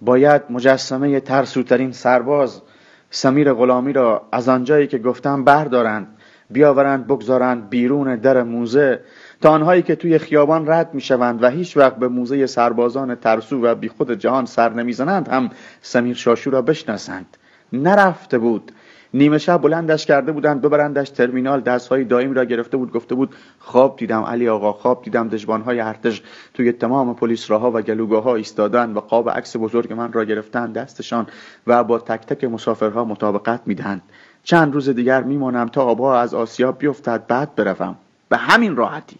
باید 0.00 0.42
مجسمه 0.50 1.20
ترسوترین 1.20 1.92
سرباز 1.92 2.62
سمیر 3.10 3.52
غلامی 3.52 3.92
را 3.92 4.28
از 4.32 4.48
آنجایی 4.48 4.86
که 4.86 4.98
گفتم 4.98 5.44
بردارند. 5.44 6.06
بیاورند 6.52 7.06
بگذارند 7.06 7.70
بیرون 7.70 8.16
در 8.16 8.42
موزه 8.42 9.00
تا 9.40 9.50
آنهایی 9.50 9.82
که 9.82 9.96
توی 9.96 10.18
خیابان 10.18 10.68
رد 10.68 10.94
می‌شوند 10.94 11.42
و 11.42 11.50
هیچ 11.50 11.76
وقت 11.76 11.96
به 11.96 12.08
موزه 12.08 12.46
سربازان 12.46 13.14
ترسو 13.14 13.62
و 13.62 13.74
بیخود 13.74 14.12
جهان 14.12 14.46
سر 14.46 14.72
نمی‌زنند 14.72 15.28
هم 15.28 15.50
سمیر 15.80 16.16
شاشو 16.16 16.50
را 16.50 16.62
بشناسند. 16.62 17.36
نرفته 17.72 18.38
بود. 18.38 18.72
نیمه 19.14 19.38
شب 19.38 19.62
بلندش 19.62 20.06
کرده 20.06 20.32
بودند 20.32 20.62
ببرندش 20.62 21.10
ترمینال 21.10 21.60
دستهای 21.60 22.04
دائم 22.04 22.32
را 22.32 22.44
گرفته 22.44 22.76
بود 22.76 22.92
گفته 22.92 23.14
بود 23.14 23.34
خواب 23.58 23.96
دیدم 23.96 24.22
علی 24.22 24.48
آقا 24.48 24.72
خواب 24.72 25.02
دیدم 25.02 25.28
دژبانهای 25.28 25.80
ارتش 25.80 26.22
توی 26.54 26.72
تمام 26.72 27.14
پلیس 27.14 27.50
راهها 27.50 27.70
و 27.70 27.80
گلوگاه 27.80 28.22
ها 28.22 28.34
ایستادن 28.34 28.92
و 28.92 29.00
قاب 29.00 29.30
عکس 29.30 29.56
بزرگ 29.56 29.92
من 29.92 30.12
را 30.12 30.24
گرفتن 30.24 30.72
دستشان 30.72 31.26
و 31.66 31.84
با 31.84 31.98
تک 31.98 32.26
تک 32.26 32.44
مسافرها 32.44 33.04
مطابقت 33.04 33.60
می‌دهند. 33.66 34.02
چند 34.44 34.74
روز 34.74 34.88
دیگر 34.88 35.22
میمانم 35.22 35.68
تا 35.68 35.82
آبها 35.82 36.20
از 36.20 36.34
آسیا 36.34 36.72
بیفتد 36.72 37.26
بعد 37.26 37.54
بروم. 37.54 37.96
به 38.28 38.36
همین 38.36 38.76
راحتی. 38.76 39.16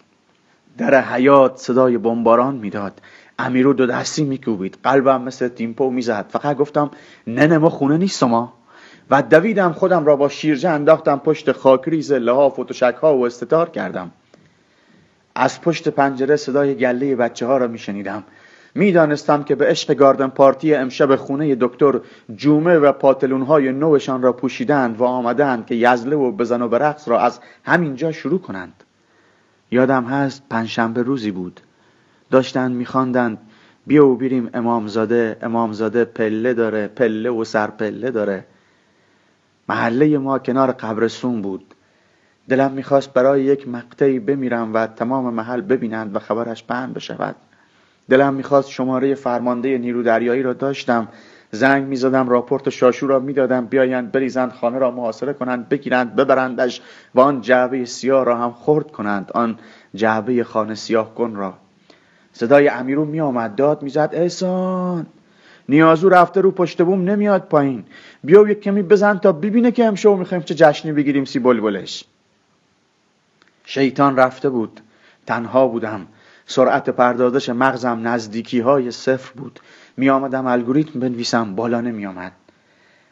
در 0.78 1.00
حیات 1.00 1.56
صدای 1.56 1.98
بمباران 1.98 2.54
می‌داد. 2.54 2.92
امیرو 3.38 3.72
دو 3.72 3.86
دستی 3.86 4.24
میکوبید. 4.24 4.78
قلبم 4.84 5.22
مثل 5.22 5.48
تیمپو 5.48 5.90
می‌زد. 5.90 6.26
فقط 6.28 6.56
گفتم 6.56 6.90
نه 7.26 7.58
ما 7.58 7.70
خونه 7.70 7.96
نیست 7.96 8.22
ما 8.22 8.52
و 9.10 9.22
دویدم 9.22 9.72
خودم 9.72 10.06
را 10.06 10.16
با 10.16 10.28
شیرجه 10.28 10.70
انداختم 10.70 11.18
پشت 11.18 11.52
خاکریز 11.52 12.12
لحاف 12.12 12.58
و 12.58 12.64
تشک 12.64 12.94
ها 13.02 13.16
و 13.16 13.26
استتار 13.26 13.70
کردم. 13.70 14.10
از 15.34 15.60
پشت 15.60 15.88
پنجره 15.88 16.36
صدای 16.36 16.74
گله 16.74 17.16
بچه 17.16 17.46
ها 17.46 17.56
را 17.56 17.66
میشنیدم. 17.66 18.24
می‌دانستم 18.74 19.42
که 19.42 19.54
به 19.54 19.66
عشق 19.66 19.94
گاردن 19.94 20.28
پارتی 20.28 20.74
امشب 20.74 21.16
خونه 21.16 21.54
دکتر 21.54 22.00
جومه 22.36 22.78
و 22.78 22.92
پاتلون 22.92 23.42
های 23.42 23.72
نوشان 23.72 24.22
را 24.22 24.32
پوشیدند 24.32 25.00
و 25.00 25.04
آمدند 25.04 25.66
که 25.66 25.74
یزله 25.74 26.16
و 26.16 26.32
بزن 26.32 26.62
و 26.62 26.68
برقص 26.68 27.08
را 27.08 27.20
از 27.20 27.40
همینجا 27.64 28.12
شروع 28.12 28.40
کنند. 28.40 28.84
یادم 29.70 30.04
هست 30.04 30.42
پنجشنبه 30.50 31.02
روزی 31.02 31.30
بود. 31.30 31.60
داشتند 32.30 32.76
میخواندند 32.76 33.38
بیا 33.86 34.06
و 34.06 34.16
بیریم 34.16 34.50
امامزاده 34.54 35.36
امامزاده 35.42 36.04
پله 36.04 36.54
داره 36.54 36.86
پله 36.88 37.30
و 37.30 37.44
سرپله 37.44 38.10
داره. 38.10 38.44
محله 39.68 40.18
ما 40.18 40.38
کنار 40.38 40.72
قبرستون 40.72 41.42
بود. 41.42 41.74
دلم 42.48 42.72
می‌خواست 42.72 43.12
برای 43.12 43.44
یک 43.44 43.68
مقطعی 43.68 44.18
بمیرم 44.18 44.74
و 44.74 44.86
تمام 44.86 45.34
محل 45.34 45.60
ببینند 45.60 46.16
و 46.16 46.18
خبرش 46.18 46.64
پهن 46.64 46.92
بشود. 46.92 47.36
دلم 48.10 48.34
می‌خواست 48.34 48.70
شماره 48.70 49.14
فرمانده 49.14 49.78
نیرو 49.78 50.02
دریایی 50.02 50.42
را 50.42 50.52
داشتم. 50.52 51.08
زنگ 51.50 51.84
می‌زدم 51.84 52.28
راپورت 52.28 52.70
شاشو 52.70 53.06
را 53.06 53.18
می‌دادم. 53.18 53.66
بیایند 53.66 54.12
بریزند 54.12 54.52
خانه 54.52 54.78
را 54.78 54.90
محاصره 54.90 55.32
کنند 55.32 55.68
بگیرند 55.68 56.16
ببرندش 56.16 56.80
و 57.14 57.20
آن 57.20 57.40
جعبه 57.40 57.84
سیاه 57.84 58.24
را 58.24 58.38
هم 58.38 58.52
خرد 58.52 58.90
کنند. 58.90 59.30
آن 59.34 59.58
جعبه 59.94 60.44
خانه 60.44 60.74
سیاه 60.74 61.14
کن 61.14 61.34
را. 61.34 61.54
صدای 62.32 62.68
امیرو 62.68 63.04
میآمد. 63.04 63.54
داد 63.54 63.82
می‌زد 63.82 64.10
احسان 64.12 65.06
نیازو 65.68 66.08
رفته 66.08 66.40
رو 66.40 66.50
پشت 66.50 66.82
بوم 66.82 67.04
نمیاد 67.04 67.42
پایین. 67.42 67.84
بیا 68.24 68.48
یک 68.48 68.60
کمی 68.60 68.82
بزن 68.82 69.18
تا 69.18 69.32
ببینه 69.32 69.70
که 69.70 69.84
امشب 69.84 70.10
می‌خوایم 70.10 70.42
چه 70.42 70.54
جشنی 70.54 70.92
بگیریم 70.92 71.24
سی 71.24 71.38
بلبلش. 71.38 72.04
شیطان 73.64 74.16
رفته 74.16 74.48
بود. 74.48 74.80
تنها 75.26 75.68
بودم. 75.68 76.06
سرعت 76.46 76.90
پردازش 76.90 77.48
مغزم 77.48 78.00
نزدیکی 78.08 78.60
های 78.60 78.90
صفر 78.90 79.32
بود. 79.36 79.60
می 79.96 80.10
آمدم 80.10 80.46
الگوریتم 80.46 81.00
بنویسم 81.00 81.54
بالا 81.54 81.80
نمی 81.80 82.06
آمد 82.06 82.32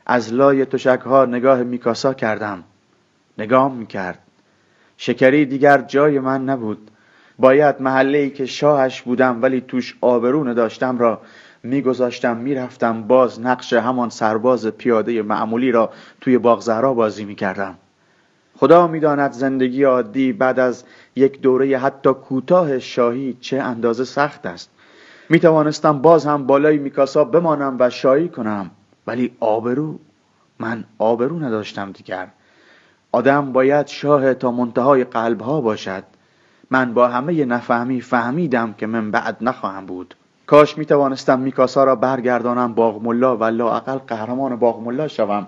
از 0.06 0.32
لای 0.32 0.64
تشک 0.64 1.00
ها 1.00 1.24
نگاه 1.24 1.62
میکاسا 1.62 2.14
کردم. 2.14 2.64
نگام 3.38 3.74
می‌کرد. 3.74 4.18
شکری 4.96 5.46
دیگر 5.46 5.78
جای 5.78 6.18
من 6.18 6.44
نبود. 6.44 6.90
باید 7.38 7.82
محله 7.82 8.18
ای 8.18 8.30
که 8.30 8.46
شاهش 8.46 9.02
بودم 9.02 9.42
ولی 9.42 9.60
توش 9.60 9.96
آبرون 10.00 10.52
داشتم 10.52 10.98
را 10.98 11.20
میگذاشتم 11.62 12.36
می‌رفتم. 12.36 13.02
باز 13.02 13.40
نقش 13.40 13.72
همان 13.72 14.10
سرباز 14.10 14.66
پیاده 14.66 15.22
معمولی 15.22 15.72
را 15.72 15.90
توی 16.20 16.38
باغ 16.38 16.94
بازی 16.94 17.24
می‌کردم. 17.24 17.74
خدا 18.60 18.86
می‌داند 18.86 19.32
زندگی 19.32 19.84
عادی 19.84 20.32
بعد 20.32 20.58
از 20.58 20.84
یک 21.16 21.40
دوره 21.40 21.78
حتی 21.78 22.12
کوتاه 22.12 22.78
شاهی 22.78 23.36
چه 23.40 23.56
اندازه 23.62 24.04
سخت 24.04 24.46
است. 24.46 24.70
می 25.28 25.40
توانستم 25.40 25.98
باز 25.98 26.26
هم 26.26 26.46
بالای 26.46 26.78
میکاسا 26.78 27.24
بمانم 27.24 27.76
و 27.80 27.90
شایی 27.90 28.28
کنم 28.28 28.70
ولی 29.06 29.32
آبرو 29.40 29.98
من 30.58 30.84
آبرو 30.98 31.38
نداشتم 31.38 31.92
دیگر. 31.92 32.28
آدم 33.12 33.52
باید 33.52 33.86
شاه 33.86 34.34
تا 34.34 34.50
منتهای 34.50 35.04
قلب 35.04 35.40
ها 35.40 35.60
باشد. 35.60 36.04
من 36.70 36.94
با 36.94 37.08
همه 37.08 37.44
نفهمی 37.44 38.00
فهمیدم 38.00 38.72
که 38.72 38.86
من 38.86 39.10
بعد 39.10 39.36
نخواهم 39.40 39.86
بود. 39.86 40.14
کاش 40.46 40.78
می 40.78 40.86
توانستم 40.86 41.38
میکاسا 41.38 41.84
را 41.84 41.96
برگردانم 41.96 42.74
باغ 42.74 43.02
ملا 43.02 43.36
و 43.36 43.44
لااقل 43.44 43.98
قهرمان 43.98 44.56
باغ 44.56 44.80
ملا 44.80 45.08
شوم. 45.08 45.46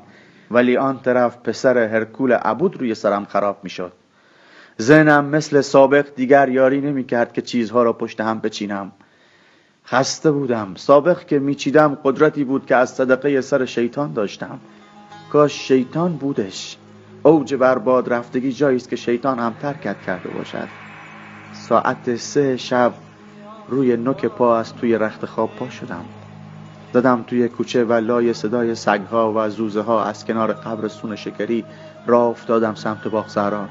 ولی 0.53 0.77
آن 0.77 0.99
طرف 0.99 1.37
پسر 1.37 1.79
هرکول 1.79 2.33
عبود 2.33 2.77
روی 2.77 2.95
سرم 2.95 3.25
خراب 3.25 3.59
می‌شد. 3.63 3.93
ذهنم 4.81 5.25
مثل 5.25 5.61
سابق 5.61 6.07
دیگر 6.17 6.49
یاری 6.49 6.81
نمی 6.81 7.05
کرد 7.05 7.33
که 7.33 7.43
چیزها 7.43 7.83
را 7.83 7.93
پشت 7.93 8.21
هم 8.21 8.39
بچینم. 8.39 8.93
خسته 9.87 10.31
بودم. 10.31 10.75
سابق 10.75 11.25
که 11.25 11.39
میچیدم 11.39 11.99
قدرتی 12.05 12.45
بود 12.45 12.67
که 12.67 12.77
از 12.77 12.91
صدقه 12.91 13.41
سر 13.41 13.65
شیطان 13.65 14.13
داشتم. 14.13 14.61
کاش 15.33 15.69
شیطان 15.69 16.13
بودش. 16.13 16.77
اوج 17.23 17.55
برباد 17.55 18.13
رفتگی 18.13 18.53
جایی 18.53 18.77
است 18.77 18.89
که 18.89 18.97
شیطان 18.97 19.39
هم 19.39 19.55
ترکت 19.63 20.01
کرده 20.07 20.29
باشد. 20.29 20.69
ساعت 21.53 22.17
سه 22.17 22.57
شب 22.57 22.93
روی 23.69 23.97
نوک 23.97 24.27
پا 24.27 24.59
از 24.59 24.75
توی 24.75 24.99
رخت 24.99 25.27
خواب 25.27 25.51
پا 25.57 25.71
شدم. 25.71 26.05
دادم 26.93 27.25
توی 27.27 27.49
کوچه 27.49 27.85
و 27.85 27.93
لای 27.93 28.33
صدای 28.33 28.75
سگها 28.75 29.33
و 29.37 29.49
زوزه 29.49 29.81
ها 29.81 30.05
از 30.05 30.25
کنار 30.25 30.53
قبر 30.53 30.89
سون 30.89 31.17
شکری 31.17 31.65
را 32.07 32.27
افتادم 32.27 32.75
سمت 32.75 33.09
باغ 33.09 33.29
زهرا. 33.29 33.69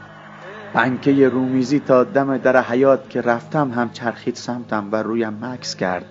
پنکه 0.74 1.30
رومیزی 1.30 1.80
تا 1.80 2.04
دم 2.04 2.38
در 2.38 2.62
حیات 2.62 3.10
که 3.10 3.22
رفتم 3.22 3.72
هم 3.72 3.90
چرخید 3.90 4.36
سمتم 4.36 4.88
و 4.92 4.96
رویم 4.96 5.38
مکس 5.42 5.76
کرد. 5.76 6.06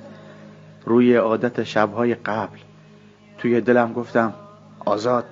روی 0.87 1.17
عادت 1.17 1.63
شبهای 1.63 2.15
قبل. 2.15 2.59
توی 3.39 3.61
دلم 3.61 3.93
گفتم 3.93 4.35
آزاد. 4.85 5.25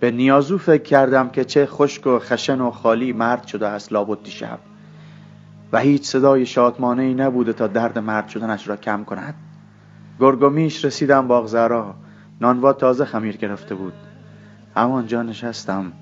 به 0.00 0.10
نیازو 0.10 0.58
فکر 0.58 0.82
کردم 0.82 1.28
که 1.28 1.44
چه 1.44 1.66
خشک 1.66 2.06
و 2.06 2.18
خشن 2.18 2.60
و 2.60 2.70
خالی 2.70 3.12
مرد 3.12 3.46
شده 3.46 3.66
است 3.66 3.92
لابد 3.92 4.26
شب 4.26 4.58
و 5.72 5.78
هیچ 5.78 6.04
صدای 6.04 6.46
شادمانه 6.46 7.02
ای 7.02 7.14
نبوده 7.14 7.52
تا 7.52 7.66
درد 7.66 7.98
مرد 7.98 8.28
شدنش 8.28 8.68
را 8.68 8.76
کم 8.76 9.04
کند. 9.04 9.34
گرگومیش 10.20 10.84
رسیدم 10.84 11.28
باغزرا 11.28 11.94
نانوا 12.40 12.72
تازه 12.72 13.04
خمیر 13.04 13.36
گرفته 13.36 13.74
بود. 13.74 13.94
همانجا 14.76 15.22
نشستم. 15.22 15.92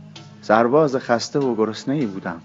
سرباز 0.41 0.97
خسته 0.97 1.39
و 1.39 1.55
گرسنه 1.55 1.95
ای 1.95 2.07
بودم. 2.07 2.43